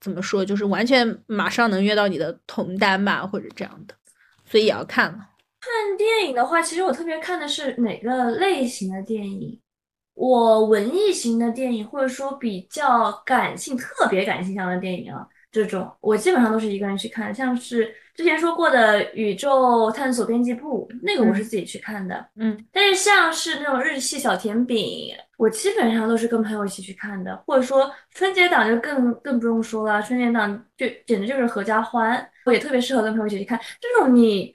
[0.00, 3.94] 怎么说，就是完全马上能约到你的同单吧，或者这样的，
[4.44, 5.28] 所以也要看了。
[5.60, 9.60] 看电影的话，其实我特别看的是哪个类型的电影。
[10.14, 17.34] 我文艺型的电影，或者说比较感性、特别感性向的电影啊，这种我基本上都是一个人去看。
[17.34, 22.26] 像是之前说过的《宇宙探索编辑部》，那个我是自己去看的。
[22.36, 27.36] 嗯，但是像是那种日系小甜饼，我基本上都是跟朋友一起去看的。
[27.46, 34.54] 或者说春节档就更更不用说了，春节档就简直就是合家欢，我也特别适合跟朋友一起去看这种你。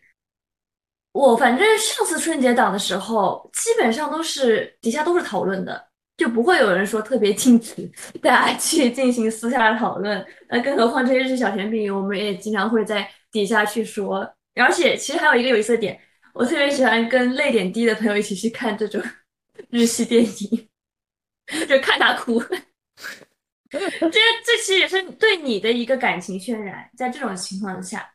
[1.13, 5.83] 我反正上次春节档的时候，基本上都是底下都是讨论的，
[6.15, 7.91] 就不会有人说特别禁止
[8.21, 10.23] 大家去进行私下的讨论。
[10.47, 14.33] 那更何况这些是小甜饼，我们也经常会在底下去说。
[14.55, 15.99] 而且其实还有一个有意思的点，
[16.33, 19.01] 我特别喜欢跟泪点低的朋友一起去看这种
[19.69, 20.67] 日系电影，
[21.67, 22.41] 就看他哭。
[23.69, 28.09] 这这其实也是对你的一个感情渲染，在这种情况下。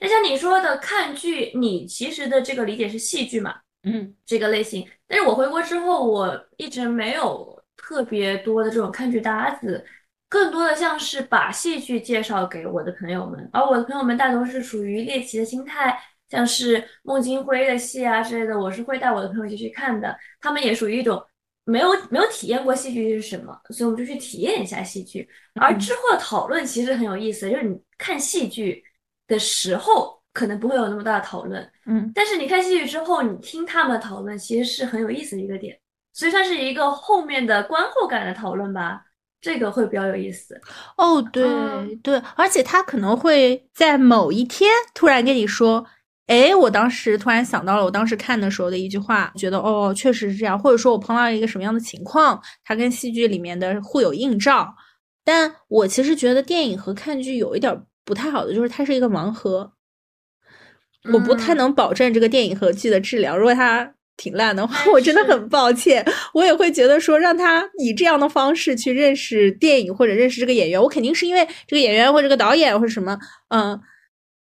[0.00, 3.54] 那像你说的看剧，你其实的这个理解是戏剧嘛？
[3.82, 4.88] 嗯，这个类型。
[5.06, 9.84] 但是我回国之后，我一直没有特别多的这种看剧搭子，
[10.34, 15.96] 更多的像是把戏剧介绍给我的朋友们，而我的朋友们大多是属于猎奇的心态，
[16.28, 20.18] 像是孟京辉的戏啊之类的，我是会带我的朋友一起去看的。
[20.40, 21.24] 他们也属于一种
[21.64, 25.28] 没有没有体验过戏剧是什么，所以我们就去体验一下戏剧。
[25.54, 28.82] 而之后的讨论其实很有意思，就是你看戏剧。
[29.26, 35.80] 的时候可能不会有那么大的讨论，嗯，但是你看戏剧之后，你听他们讨论，其实是很有意思的一个点，
[36.12, 39.02] 所以算是一个后面的观后感的讨论吧，
[39.44, 40.58] 这个会比较有意思。
[40.96, 41.44] 哦，对
[42.02, 45.84] 对，而且他可能会在某一天突然跟你说，
[46.26, 54.74] 哎，我当时突然想到了我当时看的时候的一句话，觉得哦，确实是这样，或者说我碰到一个什么样的情况，它跟戏剧里面的互有映照。
[55.22, 57.84] 但我其实觉得电影和看剧有一点。
[58.06, 59.72] 不太好的就是它是一个盲盒，
[61.10, 63.34] 我不太能保证这个电影和剧的质量。
[63.34, 66.04] 如果它挺烂的话，我真的很抱歉。
[66.32, 73.78] 我也会觉得说，让他以这样的方式去认识电影或者认识这个演员，我肯定是因为这个演员或者这个导演或者什么，嗯，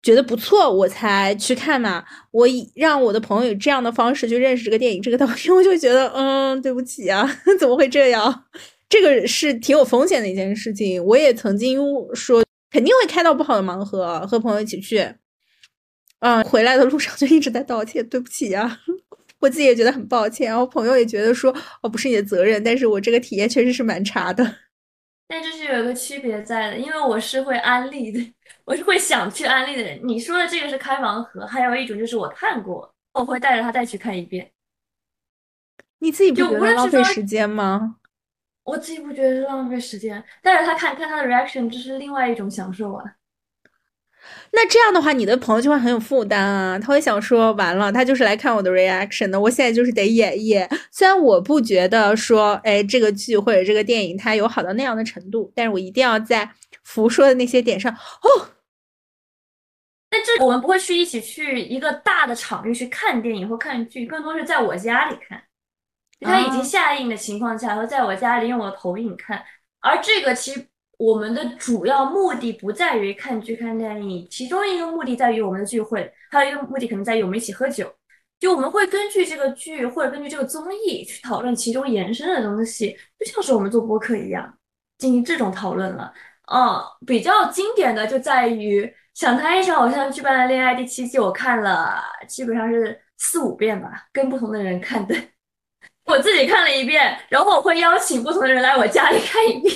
[0.02, 2.04] 觉得不错我才去看嘛。
[2.32, 8.44] 我以让我的朋友以这样的方式去认识这个电影这个导演，我就觉得，嗯，对不起啊， 怎么会这样？
[8.88, 11.04] 这个是挺有风险的一件事情。
[11.06, 11.80] 我也曾经
[12.14, 12.44] 说。
[12.72, 15.00] 肯定会开到不好的盲盒，和朋友一起去，
[16.20, 18.80] 嗯，回来的路上就一直在道歉，对不起呀，
[19.46, 24.44] 我自己也觉得很抱歉，然后朋友也觉得说，哦，不是你的责任，但是我这个体验确实是蛮差的。
[25.30, 28.34] 但这是有一个区别在的，因为我是会安利的，
[28.66, 30.00] 我是会想去安利的人。
[30.04, 34.52] 你说的这个是开盲盒，还有一种就是我看过，我会带着他再去看一遍。
[36.00, 37.98] 你自己不觉得浪费时间吗？
[38.64, 43.06] 我自己不觉得是浪费时间，但是他看看他的 reaction，这是另外一种享受啊。
[44.52, 50.66] 那这样的话，你的朋友就会很有负担啊，他会想说，完了，他就是来看我的 reaction 的，我现在就是得演绎。
[50.92, 56.50] 虽然我不觉得说，哎，这个剧或者这个电影它有好到那样的程度，但是我一定要在
[56.84, 58.50] 福说的那些点上哦。
[60.12, 65.42] 那这我们不会去一起去一个大的场域去看电影或看剧，更多是在我家里看。
[66.22, 69.44] 它已经下映的情况下，和在我家里用我的投影看，
[69.82, 70.66] 而这个其实
[70.98, 77.94] 我们的主要目的不在于看剧看电影，其中一个目的在于我们的聚会，还有一个目的可能在于我们一起喝酒。
[78.40, 84.58] 就我们会根据这个剧或者根据这个综艺去讨论其中延伸的东西，就像是我们做播客一样
[84.98, 86.14] 进行这种讨论了。
[86.52, 95.16] 嗯，比较经典的就在于《想谈一场偶像剧般的恋爱》第七季，我看了基本上是四五遍吧，跟不同的人看的。
[96.06, 99.74] 我自己看了一遍，然后我会邀请不同的人来我家里看一遍，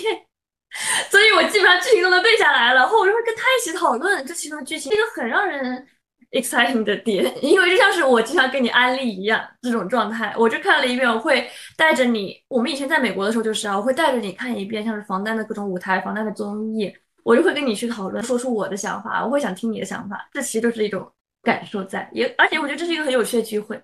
[1.09, 2.82] 所以我基本上剧情都能背下来了。
[2.82, 5.86] 然后我就会跟他一起讨论这其中的剧情，一个很让人
[6.32, 10.34] exciting 的点， 因为就像是我经常跟你安利一样这种状态。
[10.38, 12.36] 我就看了一遍，我会带着你。
[12.47, 16.93] 我们以前在美国的时候就是啊，我会带着你看一遍，像是防弹的各种舞台、防弹的综艺，
[17.24, 20.30] 我就会跟你去讨论，说出我的想法，我会想听你的想法。
[20.32, 21.11] 这其实就是一种
[21.41, 23.82] 感受在，也而且我觉得这是一个很有趣的聚会。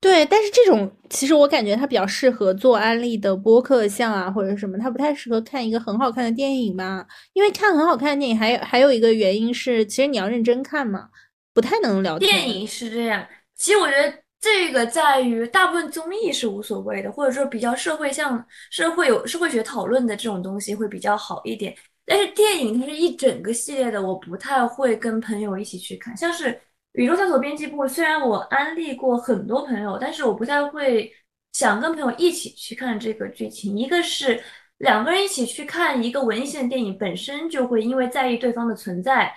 [0.00, 7.06] 对，但是这种其实我感觉它比较适合做安利的播客像啊，或者什么，它不太适合看一个很好看的电影吧。
[7.32, 11.08] 因为看很好看的电影，还有还有一个原因是，其实你要认真看嘛，
[11.54, 12.30] 不太能聊天。
[12.30, 21.74] 电影是这样，其实我觉得这个在于大部分综艺是无所谓的，或者说比较社会像社会有社会学讨论的这种东西会比较好一点。
[22.04, 26.60] 但是电影它是一整个系列的，我不太会跟朋友一起去看，像是。
[26.94, 31.12] 宇宙探索编辑部虽然我安利过很多朋友，但是我不太会
[31.52, 33.76] 想跟朋友一起去看这个剧情。
[33.76, 34.42] 一个是
[34.78, 39.32] 两个人一起去看一个文艺性的电影，本身就会因为在意对方的存在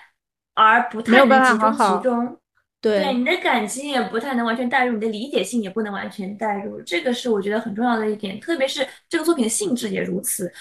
[0.54, 2.40] 而不太能集中其中。
[2.80, 6.80] 对，你的感情也不太能完全带入，你的理解性也不能完全带入。
[6.82, 10.52] 这个是我觉得很重要的一点，特别是这个作品的性质也如此。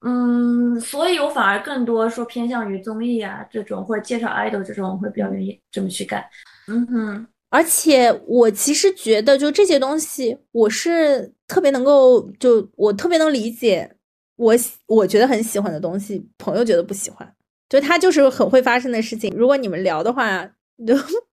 [0.00, 6.24] 嗯，所以我反而更多说偏向于综艺啊这种，或者介绍 idol 这种，会比较愿意这么去干。
[6.68, 13.96] 嗯哼，而且我其实觉得，就这些东西，我是特别能够，就我特别能理解，
[14.36, 14.54] 我
[14.86, 17.34] 我觉得很喜欢的东西，朋友觉得不喜欢，
[17.68, 19.34] 就他就是很会发生的事情。
[19.36, 20.44] 如果你们聊的话，
[20.86, 20.94] 就。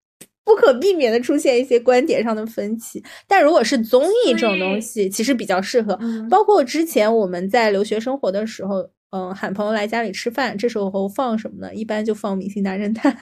[0.45, 5.99] 不可避免的出现一些观点上的分歧，但如果是综艺这种东西，其实比较适合。
[6.29, 11.73] 包括之前我们在留学生活的时候，嗯，喊朋友来家里吃饭，这时候放什么呢？
[11.73, 13.17] 一般就放《明星大侦探》，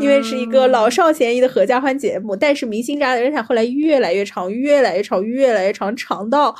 [0.00, 2.36] 因为是一个老少咸宜的合家欢节目。
[2.36, 6.54] 但是《明星大侦探》后来越来越长，越来越长，越来越长，长到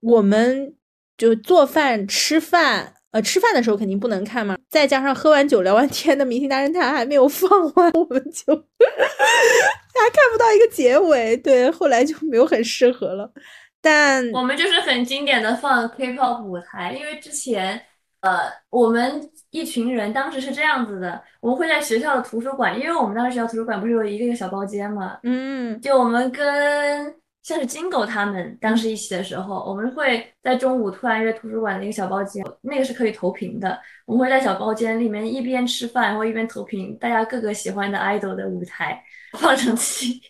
[0.00, 0.74] 我们
[1.18, 2.94] 就做饭吃饭。
[3.12, 11.36] 呃，吃饭的时候肯定不能看嘛，再加上喝完酒聊完天的《明星大侦探》还没有放完，我们就还看不到一个结尾。
[11.36, 13.32] 对，后来就没有很适合了。
[13.80, 17.80] 但我们就是很经典的放 K-pop 舞台，因为之前
[18.20, 27.19] 呃，我们一群人当时是这样子的，我们会在学校的图书馆，因为我们当时学校图书馆不是有一个一个小包间嘛，嗯，就我们跟。
[27.42, 33.78] 像是金狗他们当时一起的时候，我们会在中午突然约图书馆的一个小包间，那个是可以投屏的。
[34.04, 39.02] 我们会在小包间里面一边吃饭，然后一边投屏，大家各个喜欢的 idol 的舞台
[39.38, 40.20] 放上去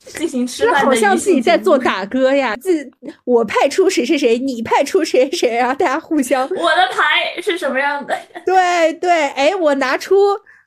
[0.00, 0.84] 进行吃饭。
[0.84, 2.90] 好像自己在做打歌呀，自
[3.24, 6.42] 我派出谁谁谁，你派出谁谁谁啊，大家互相。
[6.42, 8.18] 我的牌是什么样的？
[8.44, 10.16] 对对，哎，我拿出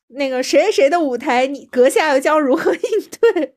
[0.08, 2.82] 那个谁谁谁的舞台，你阁下又将如何 应
[3.20, 3.56] 对？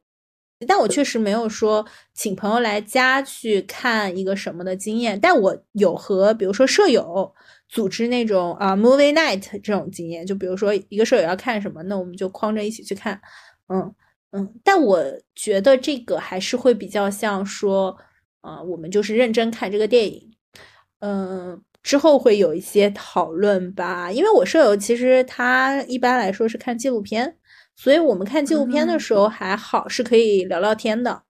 [0.65, 7.33] 但我确实没有说请朋友来家去看一个什么的经验，但我有和比如说舍友
[7.69, 13.21] 组织那种啊 movie night 这种经验，就比如说一个舍友要看什么，那我们就框着一起去看，
[13.69, 13.95] 嗯
[14.33, 14.55] 嗯。
[14.63, 15.03] 但我
[15.35, 17.97] 觉得这个还是会比较像说，
[18.41, 20.31] 啊，我们就是认真看这个电影，
[21.01, 24.11] 嗯，之后会有一些讨论吧。
[24.11, 27.37] 因为我舍友其实他一般来说是看纪录片。
[27.77, 31.23] 所以我们看纪录片的时候还好，是可以聊聊天的，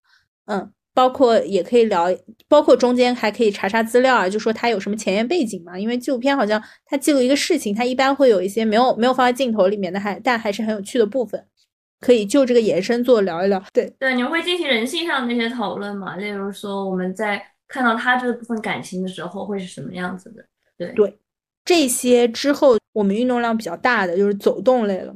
[0.44, 2.14] 嗯，包括也可以聊，
[2.46, 5.78] 包括中间还可以查查资料啊，就说他有什么前沿背景嘛。
[5.78, 11.42] 因为纪录片好像他记录一个事情，他一般会有一些没有没有放在镜头里面的，还但还是很有趣的部分，
[11.98, 13.64] 可以就这个延伸做聊一聊。
[13.72, 16.16] 对对，你们会进行人性上的那些讨论嘛？
[16.16, 17.42] 例如说我们在
[17.74, 20.46] 看到他这部分感情的时候会是什么样子的？
[20.78, 21.18] 对对，
[21.64, 25.12] 这些之后我们运动量比较大的就是走动类了。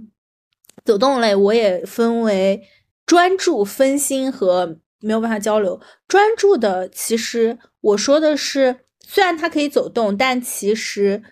[0.85, 2.61] 走动类我也分为
[3.07, 5.81] 专注、分心和没有办法交流。
[6.09, 11.23] 专注的，其实我说的是，虽然它可以走动，但其实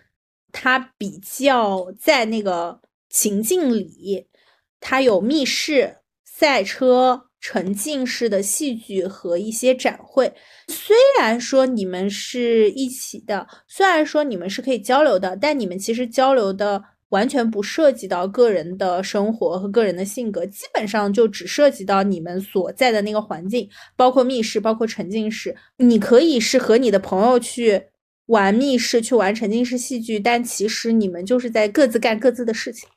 [0.53, 4.29] 它比较在那个情境里，
[4.79, 10.33] 它有密室、赛车、沉浸式的戏剧和一些展会。
[10.67, 16.83] 虽然说你们是一起的，虽然说你们是可以交流的，但你们其实交流的。
[17.09, 25.55] 完全不涉及到个人的生活和个人的性格，基本上就只涉及到你们所在的那个环境，包括密室，包括沉浸式。
[25.77, 27.81] 你可以是和你的朋友去
[28.25, 32.89] 玩密室，去玩沉浸式戏剧，但其实你们就是在各自干各自的事情。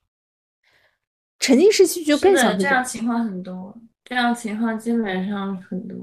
[1.39, 3.79] 沉浸式戏剧更像这样情况很多，
[4.11, 5.97] 这样情况基本上很多。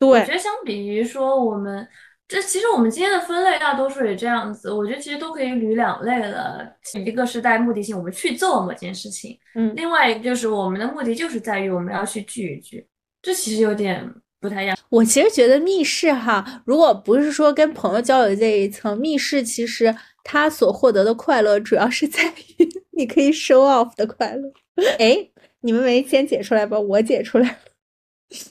[0.00, 1.86] 对，我觉得相比于说我们。
[2.26, 6.66] 这其实我们今天的分类大多数也这样子，我觉得其实都可以捋两类了。
[7.04, 12.84] 一个是带目的性，我们去做某件事情，嗯，另外一个就是我们的目的就是在于我们要去聚一聚，
[13.20, 14.74] 这其实有点不太一样。
[14.88, 22.66] 我其实觉得密室哈，如果不是说跟朋友交流这一层，密室其实它所获得的快乐主要是在于
[22.96, 24.50] 你可以 show off 的快乐。
[24.98, 25.28] 哎，
[25.64, 26.78] 你们没先解出来吧？
[26.78, 27.56] 我解出来了。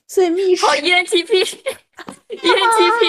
[0.08, 1.56] 所以密室好 ENTP，ENTP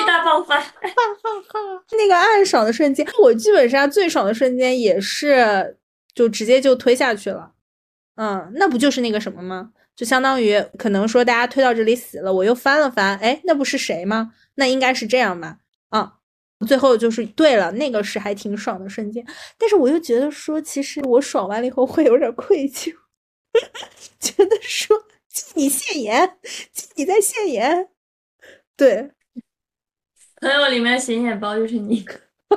[0.07, 0.59] 大爆发，
[1.97, 5.79] 那个暗爽的瞬间，我剧本杀最爽的瞬间也是
[6.15, 7.53] 就直接就推下去了，
[8.17, 9.71] 嗯，那不就是那个什么吗？
[9.95, 14.33] 就相当于可能说大家推到这里死了，我又翻了翻，哎，那不是谁吗？
[14.57, 15.59] 那应该是这样吧？
[15.91, 16.15] 啊，
[16.67, 19.25] 最后就是对了，那个是还挺爽的瞬间。
[19.57, 22.93] 但是我又觉得说，其实我爽完了以后会有点愧疚，
[24.21, 25.05] 觉得说
[25.55, 26.37] 你现眼，
[26.97, 27.89] 你在现眼，
[28.77, 29.11] 对，
[30.41, 32.05] 朋友里面显眼包就是你，
[32.51, 32.57] 我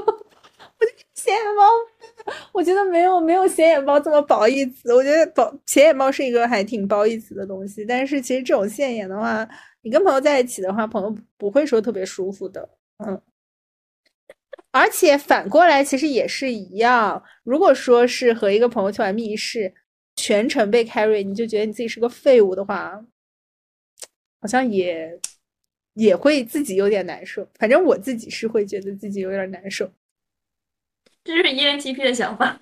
[1.14, 1.64] 显眼包。
[2.52, 7.86] 我觉得没有没有显眼包这么褒义词，我觉得褒显眼包是一个还挺褒义词的东西。
[7.86, 9.48] 但是其实这种现眼的话，
[9.82, 13.22] 你跟朋友在一起的话，朋友不会说特别舒服的，嗯。
[14.72, 19.74] 而且反过来其实也是一样，如果说是和一个朋友去玩密室，
[20.28, 23.02] 全程被 carry，你就觉得你自己是个废物的话，
[24.42, 25.18] 好像也
[25.94, 27.48] 也会自己有点难受。
[27.58, 29.90] 反正我自己是会觉得自己有点难受。
[31.24, 32.60] 这就是 ENTP 的想法，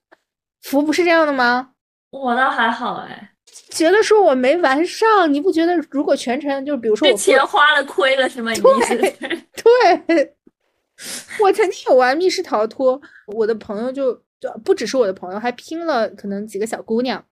[0.62, 1.74] 福不是这样的吗？
[2.08, 3.34] 我倒还好哎，
[3.68, 8.52] 觉得说我没玩上，你不觉得如果全程就比如说我钱花了亏了是吗？
[8.54, 10.34] 对对，
[11.42, 14.22] 我曾经有玩密室逃脱，我的朋友就就
[14.64, 17.24] 不只是我的朋友，还拼了可能几个小姑娘，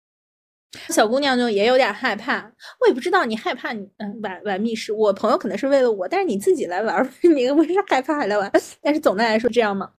[0.88, 8.50] 小姑娘就也有点害怕，我也不知道你害怕你嗯玩玩密室，我朋友可能是为了我，但是你自己来玩， 你为啥害怕还来玩？
[8.80, 9.90] 但是总的来说这样嘛。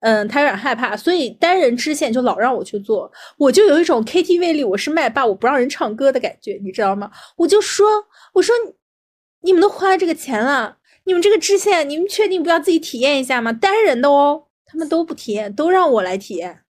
[0.00, 7.10] 嗯，他有点害怕，所以单人支线就老让我去做，我就有一种 KTV 里我是麦霸，我不让人唱歌的感觉，你知道吗？
[7.36, 7.86] 我就说，
[8.34, 8.54] 我说
[9.40, 13.52] 你们都花这个钱了，你们这个支线，你们确定不要自己体验一下吗？
[13.52, 14.44] 单人的哦，
[14.76, 16.62] 他们都不体验，都让我来体验，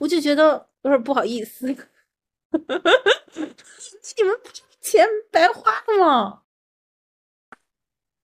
[0.00, 1.76] 我就觉得有点不好意思， 你
[4.24, 4.50] 们不
[4.80, 6.42] 钱白花了吗？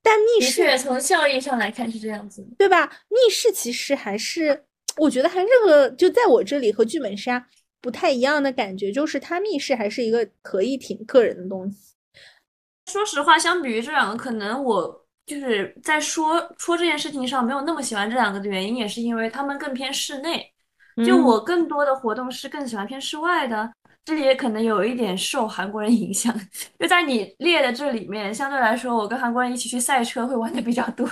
[0.03, 2.87] 但密室从效益上来看是这样子，对吧？
[3.09, 4.65] 密室其实还是，
[4.97, 7.49] 我觉得还是和就在我这里和剧本杀
[7.81, 11.95] 不太一样的感觉，就是它密室还是一个可以挺个人的东西。
[12.87, 20.51] 说实话，相比于这两个，可能我就是在说说这件事情上没有那么喜欢这两个的原因，也是因为他们更偏室内，
[21.05, 23.71] 就我更多的活动是更喜欢偏室外的。
[24.05, 26.35] 这里也可能有一点受韩国人影响，
[26.81, 31.07] 就在你列的这里面，相对来说，我跟韩国人一起去赛车会玩的比较多。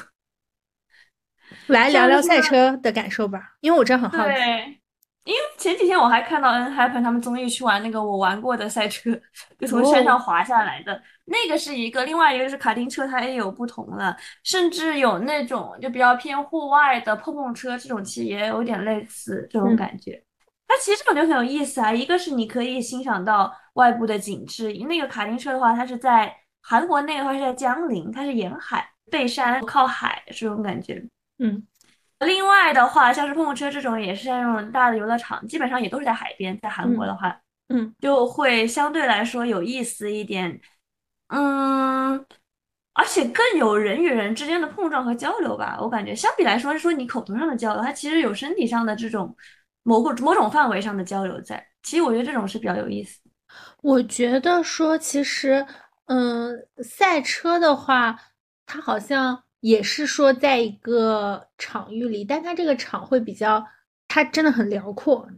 [1.67, 4.35] 来聊聊赛车的感受吧，因为我真的很好奇。
[4.35, 4.81] 对，
[5.27, 9.11] 因为前几天我还看到 N Happen 他们综艺去玩那个我玩过的赛车，
[9.61, 11.03] 就从山上滑下来的。
[11.25, 20.23] 那个是一个，另外一个是卡丁车，它也有不同的，甚至有那种就比较偏户外的碰碰车，这种其实也有点类似这种感觉。
[20.69, 31.05] 它其实这种就很有意思啊，一个是你可以欣赏到外部的景致，那个卡丁车的话，它是在韩国那个话是在江陵，它是沿海背山靠海这种感觉。
[31.39, 31.63] 嗯，
[32.21, 37.39] 另外的话，像是碰碰车这种也是在那种大的游乐场，基本上也都是在海边，在韩国的话，
[37.69, 40.61] 嗯，就会相对来说有意思一点，
[41.29, 42.25] 嗯，
[42.95, 45.79] 而且更有人与人之间的碰撞和交流吧。
[45.81, 49.37] 我感觉相比来说，是说你口头上的交流，它其实有身体上的这种。
[49.89, 53.21] 某个某种范围上的交流，在其实我觉得这种是比较有意思。
[53.83, 55.65] 我觉得说，其实，
[56.07, 56.53] 嗯，
[56.83, 58.19] 赛车的话，
[58.67, 63.65] 它好像也是说在一个场域里，但它这个场会比较，
[64.09, 65.29] 它真的很辽阔。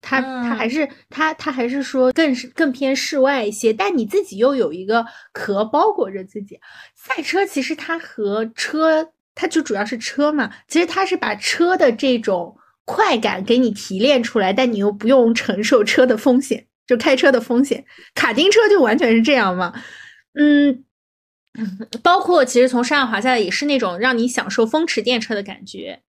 [0.00, 6.58] 它它还是它它还是说更是更偏室外一些，但你自己又有一个壳包裹着自己。
[6.94, 12.56] 赛车其实它和车，它就主要是车嘛，其实它是把车的这种。
[12.88, 17.84] 快感给你提炼出来，但你又不用承受车的风险，就开车的风险。
[18.14, 19.72] 卡丁车就完全是这样嘛，
[20.34, 20.84] 嗯，
[22.02, 26.02] 包括其实从山上滑下来也是那种让你享受风驰电掣的感觉。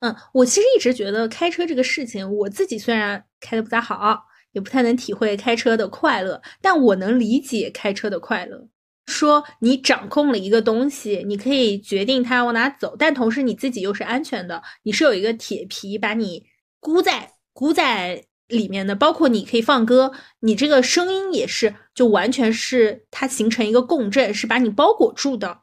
[0.00, 8.68] 嗯，我其实一直觉得开车这个事情，我自己虽然开的不咋好，也不太能体会开车的快乐，但我能理解开车的快乐。
[9.06, 14.62] 说你掌控了一个东西，你可以决定它往哪走，但同时你自己又是安全的。
[14.82, 16.44] 你是有一个铁皮把你
[16.80, 25.60] 箍在箍在里面的，包括你可以放歌，你这个声音也是，就完全是它形成一个共振，是把你包裹住的。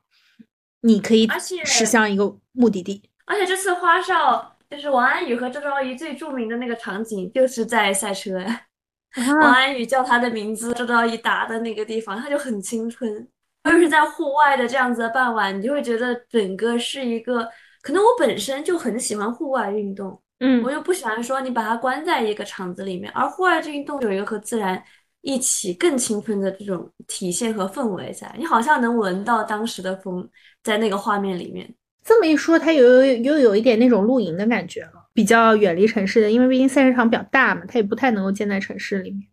[0.81, 1.27] 你可以
[1.63, 3.03] 驶向一个目的地。
[3.25, 8.43] 而且这次花少就是王安宇和周昭仪最著名的那个场景，就是在赛车。
[9.41, 13.27] 王安宇叫他的名字，周昭仪答的那个地方，他就很青春。
[13.65, 17.47] 又是在户外的这样子的傍晚，你就会觉得整个是一个。
[17.83, 23.11] 可能我本身就很喜欢户外运动，嗯，我又不喜欢说你把它关在一个场子里面。
[23.13, 24.83] 而户外这运动有一个和自然
[25.21, 30.27] 一起更青春的这种体现和氛围在，你好像能闻到当时的风
[30.63, 31.73] 在那个画面里面。
[32.03, 34.93] 这么一说，它有又有一点那种露营的感觉了。
[35.13, 39.27] 比较远离城市的，因为毕竟赛车场比较大嘛，它也不太能够建在城市里面。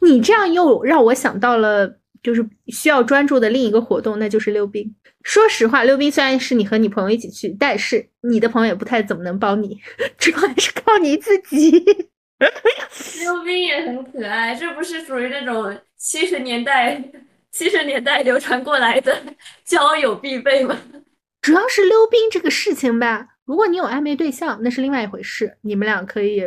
[0.00, 4.94] 你这样又让我想到了，就是需要专注的另一个活动，那就是溜冰。
[5.22, 9.78] 说实话，溜冰虽然是你和你朋友一起去，但是你的朋友也不太怎么能帮你，
[10.18, 11.70] 主要还是靠你自己。
[13.20, 17.02] 溜冰也很可爱，这不是属于那种七十年代
[17.50, 19.22] 七十年代流传过来的
[19.64, 20.78] 交友必备吗？
[21.42, 26.42] 主要是溜冰这个事情吧，如果你有暧昧对象，那是另外一回事，你们俩可以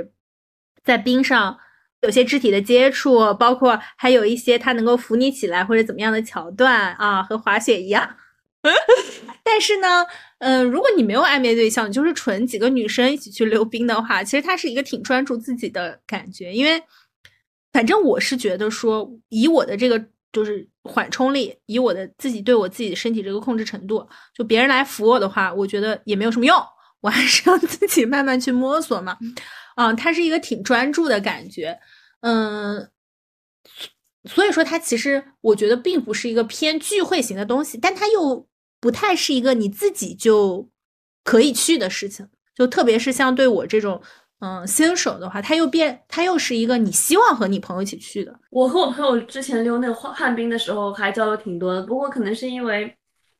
[0.83, 1.57] 在冰上
[2.03, 8.17] 有些肢体的接触，包括还有一些他能够扶你起来或者怎么样的桥段啊，和滑雪一样。
[9.43, 10.05] 但是呢，
[10.39, 16.53] 嗯，如果你没有暧昧对象，就是纯几个女生一起去溜冰的话，其实它是一个挺专注自己的感觉。
[16.53, 16.81] 因为
[17.71, 20.01] 反正我是觉得说，以我的这个
[20.31, 26.57] 就是缓冲力，以我的自己对我自己的身体这个控制程度，就别人来扶我的话，我觉得也没有什么用，
[27.01, 29.17] 我还是要 自己慢慢去摸索嘛。
[29.75, 31.77] 嗯，它是一个挺专注的感觉，
[32.23, 32.89] 嗯。
[34.25, 38.47] 所以说，它其实我觉得并不是一个偏聚会型的东西，但它又。
[38.83, 40.69] 不太是一个你自己就
[41.23, 44.01] 可以去的事情，就特别是像对我这种
[44.39, 48.37] 嗯新手的话，他又变，他又是一个你希望和你朋友一起去的。
[48.49, 52.93] 我和我朋友之前溜那个旱旱冰的时候还交流挺多的，不过可能是因为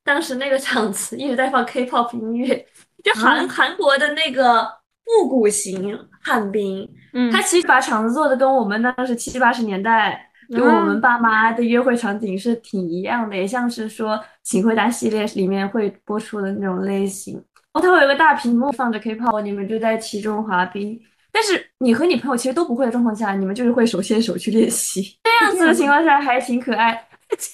[0.06, 2.66] 当时那个场子一直在放 K-pop 音乐，
[3.04, 4.66] 就韩韩国的那个
[5.06, 10.30] 复古型旱冰，嗯，他其实把场子做的跟我们当时七八十年代。
[10.50, 17.42] 跟我们爸妈的约会场景是挺一样的，也像是说《请回答》系列里面会播出的那种类型。
[17.72, 21.00] 哦，它会有个大屏幕放着 K-pop，你们就在其中滑冰。
[21.32, 25.18] 但是你和你朋友其实都不会的状况下，你们就是会手牵手去练习。
[25.24, 27.08] 这样子的情况下还挺可爱。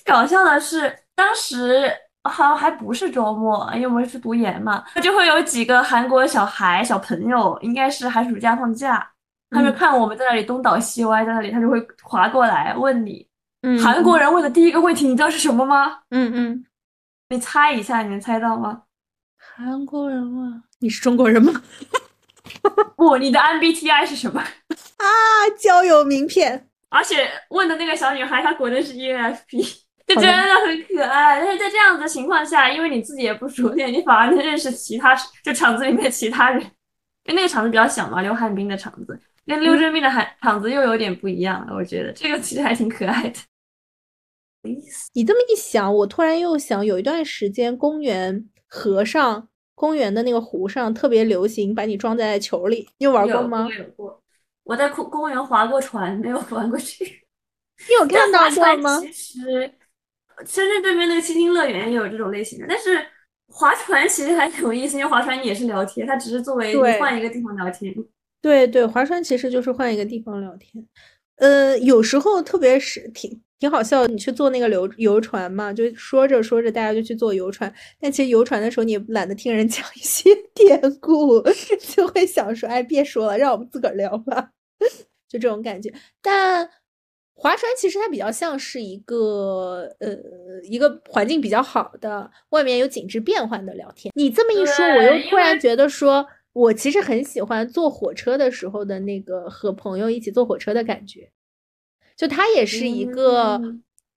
[0.03, 1.89] 搞笑的是，当时
[2.23, 9.09] 好像还不是周末，因为我们是读研嘛，就会有几个韩国小孩小朋友，应该是寒暑假放假。
[9.51, 13.27] 他就看我们在那里东倒西歪，在那里他就会划过来问你，
[13.81, 16.01] 韩国人问的第一个问题你知道是什么吗？
[16.11, 16.65] 嗯嗯，
[17.29, 18.83] 你猜一下，你能猜到吗？
[19.55, 21.51] 韩国人问你是中国人吗？
[22.95, 24.39] 不，你的 MBTI 是什么？
[24.39, 25.07] 啊，
[25.57, 26.67] 交友名片。
[26.89, 31.39] 而且问的那个小女孩她果真是 ENFP，就真的很可爱。
[31.39, 36.61] 但是在这样子的情况下，因为你自己也不熟练，你反而能认识其他就场子里面的其他人，
[37.25, 39.19] 因为那个场子比较小嘛，溜旱冰的场子。
[39.45, 43.39] 跟溜真冰的还场子又有点不一样了，我觉得这个其实还挺可爱的。
[45.13, 53.67] 你这么一想，我突然又想，有一段时间公园河上、公园的那个湖上特别流行把你装在球里，你有玩过吗？
[53.75, 54.21] 有过，
[54.63, 57.03] 我在公公园划过船，没有玩过去。
[57.87, 58.99] 你有看到过吗？
[58.99, 59.73] 其实
[60.45, 63.05] 深圳对面那个七星乐园也有这种类型的，但是
[63.47, 67.93] 划船其实还挺有意思，因为划船你也是聊天，它只是作为你换一个地方聊天。
[68.41, 70.85] 对对，划船其实就是换一个地方聊天，
[71.37, 81.41] 呃，有时候特别是挺挺好笑，你去坐那个游游船嘛，就说着说着大家就去坐游船，但其实游船的时候你也懒得听人讲一些 典故，
[81.95, 84.51] 就会想说，哎，别说了，让我们自个儿聊吧，
[85.27, 85.93] 就这种感觉。
[86.21, 86.69] 但
[87.39, 90.09] 划船其实它比较像是一个呃
[90.63, 94.11] 一个环境比较好的，外面有景致变换的聊天。
[94.15, 96.27] 你这么一说，我又突然觉得说。
[96.51, 101.29] 我其实很喜欢坐火车的时候的那个和朋友一起坐火车的感觉，
[102.17, 103.61] 就它也是一个，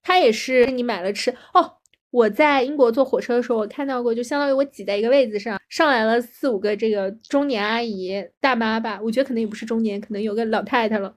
[0.02, 1.74] 它也是你买了吃哦。
[2.10, 11.14] 我在英国坐火车的时候，我看到过，就相当于我挤在一个位子上，上来了四五个这个中年阿姨大妈吧，我觉得可能也不是中年，可能有个老太太了，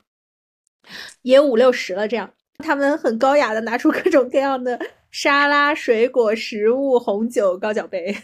[1.22, 2.32] 也五六十了这样。
[2.60, 4.80] 他们很高雅的拿出各种各样的
[5.12, 8.16] 沙拉、水果、食物、红酒、高脚杯。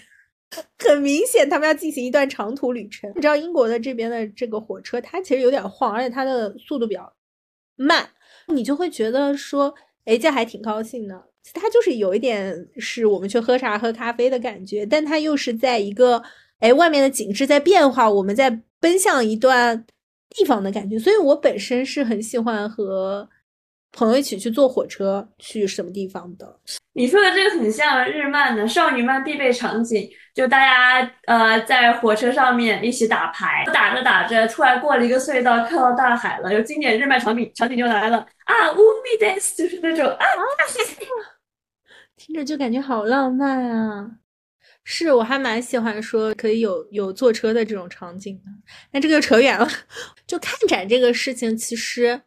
[0.80, 3.10] 很明显，他们要进行一段长途旅程。
[3.16, 7.14] 你知道英国的这边的这个火车，它其实有点晃，而且它的速度比较
[7.78, 8.10] 慢，
[8.48, 11.24] 你就会觉得说，哎，这还挺高兴的。
[11.54, 16.22] 它就是有一点是我们去喝茶、喝咖啡的感觉，但它又是在一个，
[16.60, 19.86] 哎，外面的景致在变化，我们在奔向一段
[20.32, 20.98] 地方的感觉。
[20.98, 23.30] 所以我本身是很喜欢和。
[23.94, 26.60] 朋友一起去坐火车去什么地方的？
[26.94, 40.26] 你说的这个很像日漫的少女漫必备场景，就大家呃在火车上面一起打牌，打着打着，突然过了一个隧道，看到大海了，有经典日漫场景，场景就来了啊，乌米 dance 就是那种啊，
[42.16, 44.10] 听着就感觉好浪漫啊！
[44.94, 48.52] 是，我还蛮喜欢说可以有有坐车的这种场景的，
[48.92, 49.66] 那这个就扯远了。
[50.28, 52.22] 就看展这个事情，其实。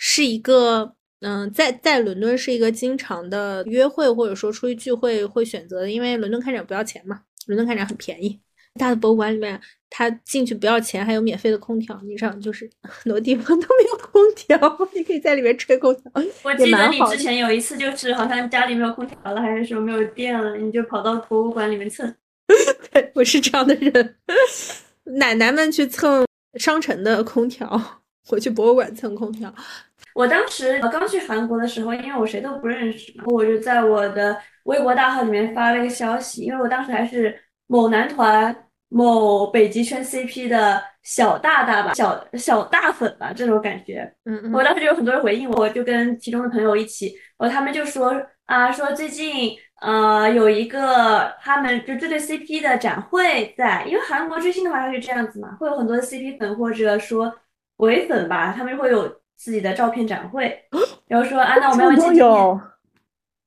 [0.00, 8.40] 是一个，嗯，在在伦敦是一个经常的约会或者说出去聚会会选择的，因为伦敦看展不要钱嘛，伦敦看展很便宜。
[8.74, 9.60] 大的博物馆里面，
[9.90, 16.12] 它进去不要钱，还有免费的空调，你上就是 很多地方都没有空调，你可以在里面吹空调。
[16.42, 22.14] 我记得你之前有一次就是好像家里没有空调了，还是说没有电了，你就跑到博物馆里面蹭。
[22.92, 24.16] 对，我是这样的人。
[25.18, 29.52] 奶奶们去蹭商城的空调，我去博物馆蹭空调。
[30.14, 37.38] 我当时刚去韩国的时候，因为我谁都不认识嘛，我就在我的微博大号里面发了一个消息，因为我当时还是
[37.68, 38.64] 某男团。
[38.90, 44.10] 某北极圈 CP 的小大大吧，小小大粉吧，这种感觉。
[44.24, 57.30] 嗯嗯，我当时就有很多人回应我，我就跟其中的朋友一起，然后他们就说啊，说最近呃有一个他们就这对 CP 的展会在，因为韩国追星的话它是这样子嘛，会有很多 CP 粉或者说
[57.80, 59.06] 伪粉吧，他们会有
[59.36, 60.58] 自己的照片展会，
[61.06, 62.60] 然后说啊，那我们要见面。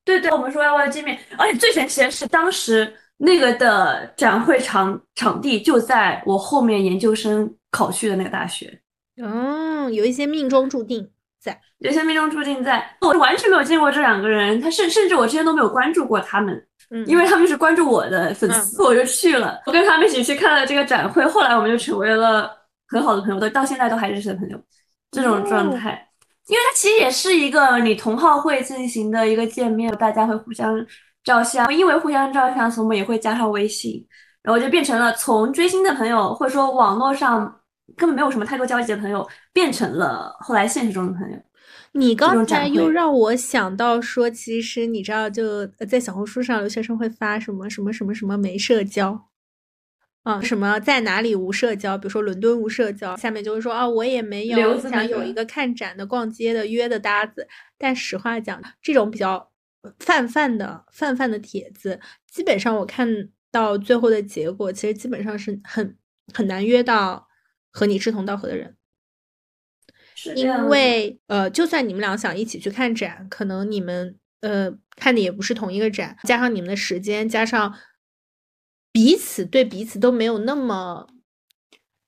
[0.06, 2.96] 对对，我们说要不要见面，而且最神奇的是当时。
[3.24, 8.82] 那个的展会场场地就在我后面研究生考去的那个大学，
[9.22, 11.08] 哦，有一些命中注定
[11.40, 12.98] 在，有些命中注定在。
[13.00, 22.50] 我完全没有见过这两个人，他甚甚至我之前都没有关注过他们，嗯，因为他们是关注我的粉丝，我就去了，我跟他们一起去看了这个展会，后来我们就成为了
[22.88, 24.60] 很好的朋友，都到现在都还认识的朋友，
[25.12, 26.08] 这种状态。
[26.48, 30.84] 因为它其实也是一个你同好会进行的一个见面，大家会互相。
[31.24, 34.04] 照相，因为互相照相，所以我们也会加上微信，
[34.42, 37.62] 然后就变成了从追星的朋友，或者说网络上
[37.96, 41.38] 根本没有什么太多交集的朋友，变成了后来现实中的朋友。
[41.92, 49.28] 你刚才又让我想到说，其实你知道，就在小红书上，留学生会发什么什么什么什么没社交，
[50.24, 57.48] 啊，什么在哪里无社交，比如说伦敦无社交，下面就会说啊，我也没有想有一个看展的、逛街的、约的搭子。
[57.78, 59.51] 但实话讲，这种比较。
[60.00, 65.98] 泛泛的泛泛的帖子，基本上我看到最后的结果，其实基本上是很
[66.34, 67.28] 很难约到
[67.72, 68.78] 和你志同道合的人，
[70.36, 77.78] 因为呃，就算你们俩想一起去看展，可能你们呃看的也不是同一个展，加上你们的时间，加上
[78.92, 81.08] 彼此对彼此都没有那么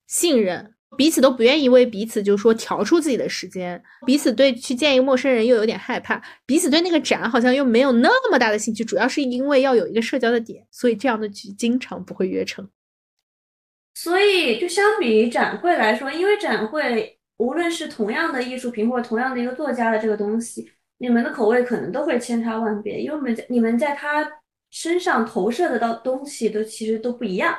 [0.05, 0.72] 信任。
[0.95, 3.81] 彼此都不愿意为彼此，就是说调出自己的时间。
[4.05, 8.83] 彼此对去见一个陌生人又有点害怕，彼此对那个展好像又没有那么大的兴趣。
[8.83, 12.69] 主要是因为要有一个社交的点，所以这样的局经常不会约成。
[13.95, 24.27] 所以，就相比展会来说，因为展会无论是同样的艺术品或者同样的一个作家的这个东西，你们的口味可能都会千差万别，因为我们在你们在他
[24.71, 27.55] 身上投射的到东西都其实都不一样。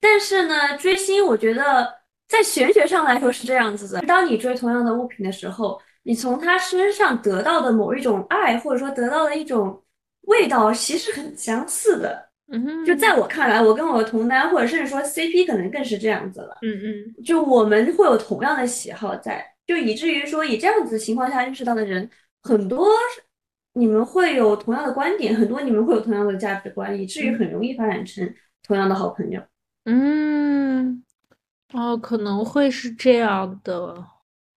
[0.00, 1.99] 但是呢，追星，我觉得。
[2.30, 9.82] 在玄学上来说是这样子的：当你追同样的物品的时候，你从他身上得到的某一种爱，或者说得到的一种
[10.22, 12.30] 味道，其实很相似的。
[12.52, 16.56] 嗯，就在我看来，我跟我的同单，或者甚至说 CP，可能更是这样子了。
[16.62, 22.08] 嗯嗯，就我们会有同样的喜好在，就以至于说以这样子情况下认识到的人
[22.42, 22.88] 很多，
[23.72, 29.42] 你们会有同样的观点，很多你们会有同样的价值观，以至于很容易发展成同样的好朋友。
[29.84, 31.02] 嗯。
[31.72, 34.04] 哦，可能会是这样的。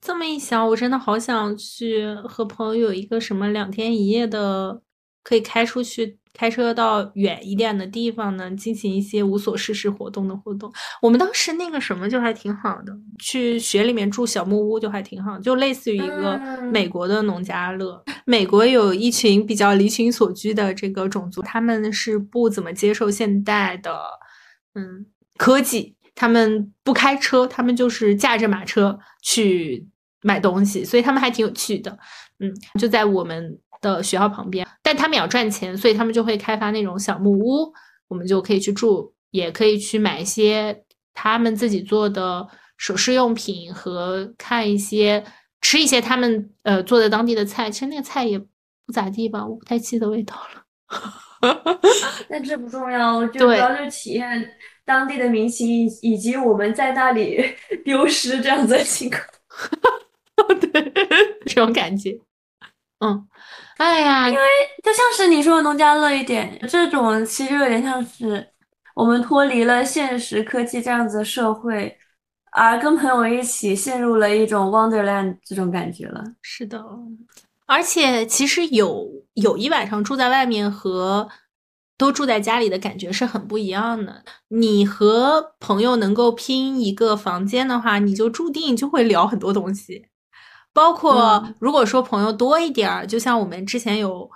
[0.02, 4.82] 这么一想，我真的好想去和朋友有一个什么两天一夜的，
[5.24, 10.70] 可以开出去，开车到远一点的地方呢，进行一些无所事事活动的活动。
[11.02, 16.38] 我们当时那个什么就还挺好的，去雪里面住小木屋就还挺好，就类似于一个
[16.70, 18.04] 美国的农家乐。
[18.26, 24.02] 美国有一群比较离群所居的这个种族，他们是不怎么接受现代的，
[24.76, 25.06] 嗯，
[25.38, 25.96] 科技。
[26.16, 29.88] 他们不开车，他们就是驾着马车去
[30.22, 31.98] 买东西，所以他们还挺有趣的。
[32.40, 37.74] 嗯，就在我们的学校旁边，但他们也要赚钱，所以他们就会开发那种小木屋，
[38.08, 40.84] 我们就可以去住，也可以去买一些
[41.14, 42.48] 他们自己做的
[42.78, 45.24] 首饰用品和看一些
[45.62, 47.70] 吃一些他们呃做的当地的菜。
[47.70, 50.64] 其实那个菜也不咋地吧，我不太记得味道了。
[52.30, 54.50] 但这不重要，我觉得主要就是体验。
[54.86, 57.42] 当地的民情以以及我们在那里
[57.86, 59.22] 丢失这样子的情况，
[60.60, 60.92] 对
[61.46, 62.12] 这种感觉，
[63.00, 63.28] 嗯，
[63.78, 64.42] 哎呀，因为
[64.84, 68.46] 就像是你说的农家乐一点，这种其实有点像是
[68.96, 71.98] 我们脱离了现实科技这样子的社会，
[72.52, 76.24] 而跟朋友一起陷入了一种 Wonderland 这种感觉了。
[76.42, 76.84] 是的，
[77.66, 81.30] 而且其实有有一晚上住在外面和。
[82.04, 84.26] 都住在家里的感觉是很不一样的。
[84.50, 90.08] 你和朋友能够拼一个房间的话，你就注定就会聊很多东西。
[90.74, 94.30] 包括如果说朋友多一点儿，就像我们之前有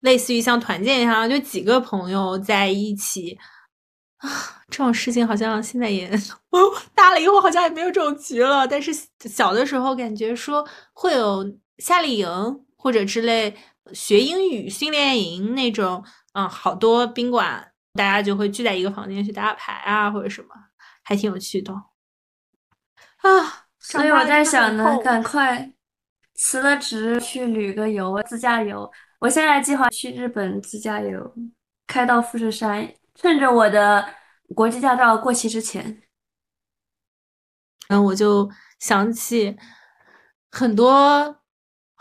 [0.00, 3.38] 类似于像团建一样，就几个朋友在一起，
[4.16, 4.28] 啊，
[4.70, 6.10] 这种事情好像现在也
[6.94, 8.66] 大了以后好像也没有这种局了。
[8.66, 8.90] 但是
[9.28, 11.44] 小的时候感觉说会有
[11.76, 12.26] 夏令营
[12.76, 13.54] 或者之类
[13.92, 16.04] 学英语训练营那种，
[16.34, 20.48] 嗯，好多宾馆大家就会聚在一个房间去打打牌啊或者什么，
[21.02, 21.72] 还挺有趣的。
[21.72, 25.72] 啊，所以我在想呢，赶快
[26.34, 28.90] 辞了职去旅个游，自驾游。
[29.18, 31.34] 我现在计划去日本自驾游，
[31.86, 34.14] 开到富士山，趁着我的
[34.54, 36.02] 国际驾照过期之前。
[37.88, 39.56] 然后我就想起
[40.50, 41.41] 很多，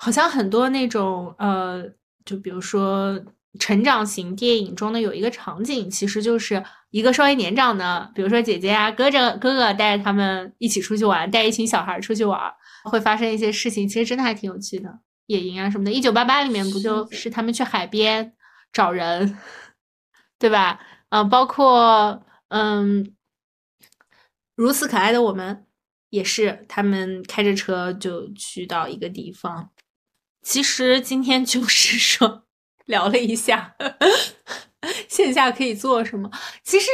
[0.03, 1.87] 好像很多那种呃，
[2.25, 3.23] 就比如说
[3.59, 12.51] 成长型电影中的有一个场景，其实就是一个稍微年长的，比如说姐姐啊、哥哥、哥哥带着他们一起出去玩，带一群小孩出去玩，
[12.85, 14.89] 会发生一些事情，其实真的还挺有趣的。
[15.27, 18.33] 野营啊什么的，一九八八里面不就是他们去海边
[18.73, 19.37] 找人，
[20.39, 20.79] 对吧？
[21.09, 23.13] 嗯，包括嗯，
[24.55, 25.67] 如此可爱的我们
[26.09, 29.69] 也是，他们开着车就去到一个地方。
[30.41, 32.43] 其实今天就是说
[32.85, 33.75] 聊了一下
[35.07, 36.29] 线下可以做什么。
[36.63, 36.89] 其实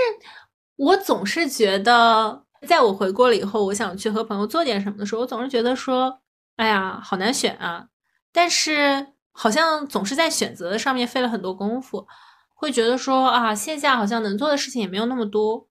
[0.76, 6.22] 我总是觉得，在我回国了以后，我想去和朋友做点什么的时候，我总是觉得说，
[6.58, 7.88] 哎呀，好难选啊。
[8.32, 12.06] 但是好像总是在选择的上面费了很多功夫，
[12.54, 15.68] 会觉得说啊，线下好像能做的事情也没有那么多。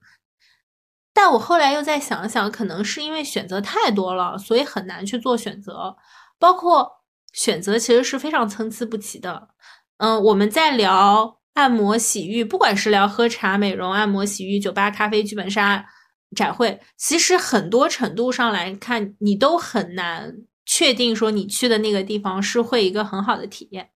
[1.12, 5.96] 但我后来又再想想，可能是因为选择太多了，所以很难去做选择。
[6.38, 6.95] 包括
[7.36, 9.50] 选择其实是非常参差不齐的。
[9.98, 15.86] 嗯，我们在聊按摩、洗浴，不管是聊喝茶、美容、按摩、洗浴、酒吧、咖啡、剧本杀、
[16.34, 20.34] 展会，其实很多程度上来看，你都很难。
[20.68, 23.88] 确定说你去的那个地方是会一个很好的体验，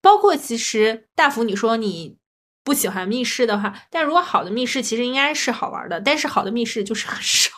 [0.00, 2.16] 包括其实大福你说你
[2.64, 7.50] 不喜欢密室的话，但如果好的密室其实应该是好玩的，但是好的密室就是很少，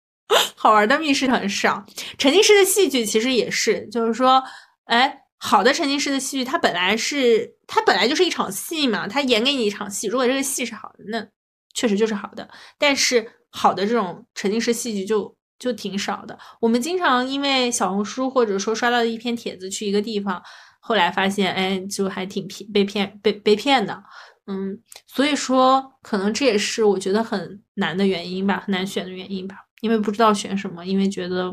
[0.56, 1.84] 好玩的密室很少。
[2.16, 4.42] 沉浸式的戏剧其实也是，就是说，
[4.88, 11.26] 哎，好的沉浸式的戏剧它本来是它本来就是一场戏嘛，它演给你一场戏，如果这个戏是好的，那
[11.72, 12.48] 确实就是好的。
[12.76, 15.36] 但是好的这种沉浸式戏剧就。
[15.58, 16.38] 就挺少的。
[16.60, 20.40] 我们经常因为小红书或者说刷到一篇帖子去一个地方，
[20.78, 24.00] 后来发现，哎，就还挺骗被骗被被骗的。
[24.46, 29.56] 嗯，所以说可能这也是我觉得很难的原因吧，很难选的原因吧。
[29.80, 31.46] 因为不知道选什么，因为觉得，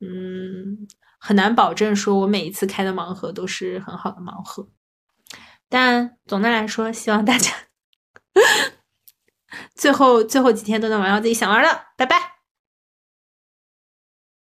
[0.00, 0.88] 嗯，
[1.26, 4.68] 很难保证说我每一次开的盲盒都是很好的盲盒。
[5.68, 7.50] 但总的来说，希望大家
[9.74, 11.86] 最后最后几天都能玩到自己想玩的。
[11.96, 12.16] 拜拜。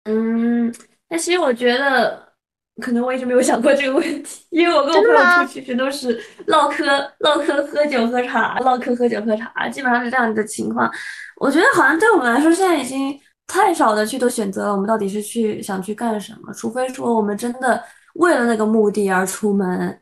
[0.07, 0.75] 嗯，
[1.09, 2.33] 但其实我觉得，
[2.83, 6.85] 可能我一直没有想过这个问题，因为我跟我朋友出去全都是唠嗑、
[7.21, 10.91] 唠嗑、喝酒、喝茶、唠嗑、喝酒、喝茶，基本上是这样的情况。
[11.37, 13.17] 我觉得好像对我们来说，现在已经
[13.47, 14.73] 太少的去做选择了。
[14.73, 16.53] 我们到底是去想去干什么？
[16.53, 17.83] 除非说我们真的
[18.15, 20.01] 为了那个目的而出门，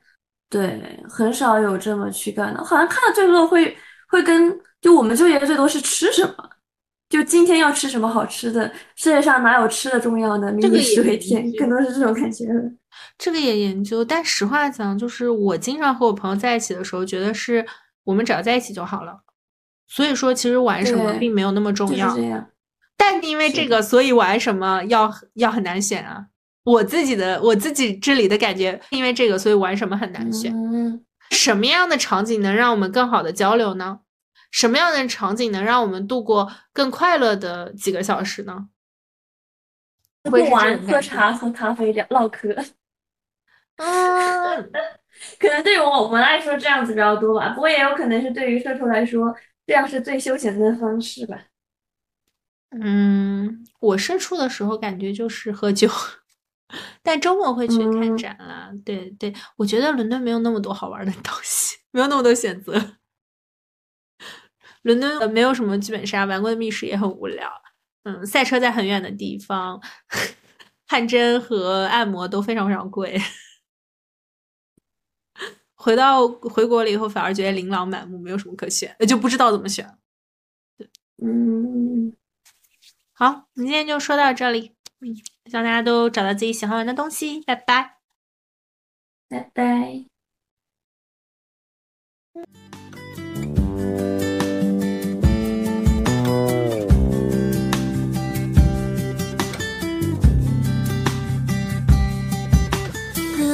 [0.48, 2.64] 对，很少有这么去干的。
[2.64, 3.76] 好像看到最多会
[4.08, 6.34] 会跟就我们纠结的最多是吃什么。
[7.10, 8.66] 就今天要吃什么好吃的？
[8.96, 10.50] 世界上哪有吃的重要呢？
[10.50, 12.46] 民以食为天，更多是这种感觉。
[13.18, 17.64] 这个也研究，但实话讲，就是我经常和我朋友在一起的时候，觉得是
[18.02, 19.20] 我们只要在一起就好了。
[19.86, 22.16] 所以说，其实玩什么并没有那么重要。
[22.96, 26.26] 但因为这个，所以玩什么要要很难选啊。
[26.64, 30.52] 我自己的我自己这里的感觉，因为这个，所以玩什么很难选。
[31.30, 34.00] 什么样的场景能让我们更好的交流呢？
[34.50, 38.68] 什么样的场景能让我们度过更快乐的几个小时呢？
[40.22, 42.48] 不玩喝茶喝咖啡聊唠嗑，
[43.76, 44.70] 嗯，
[45.38, 47.50] 可能对于我们来说这样子比较多吧。
[47.50, 49.34] 不过也有可能是对于社畜来说，
[49.66, 51.38] 这样是最休闲的方式吧。
[52.80, 55.88] 嗯，我社畜的时候感觉就是喝酒，
[57.02, 58.70] 但周末会去看展啦。
[58.84, 62.72] 对对，我觉得伦敦没有那么多好玩的东西，没有那么多选择。
[64.82, 67.50] 伦敦没有什么剧本杀，玩过的密室也很无聊。
[68.02, 69.80] 嗯，赛车在很远的地方，
[70.86, 73.18] 汗蒸和按摩都非常非常贵。
[75.74, 79.86] 回到回国了以后，反而觉得琳琅满目，没有什么可选，就不知道怎么选。
[81.22, 82.14] 嗯，
[83.16, 84.74] 好，我们今天就说到这里。
[85.46, 87.40] 希望大家都找到自己喜欢玩的东西。
[87.42, 87.98] 拜拜，
[89.28, 90.04] 拜拜。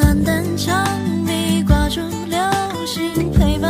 [0.03, 0.83] 暗淡墙
[1.27, 3.70] 壁挂住流星，陪伴。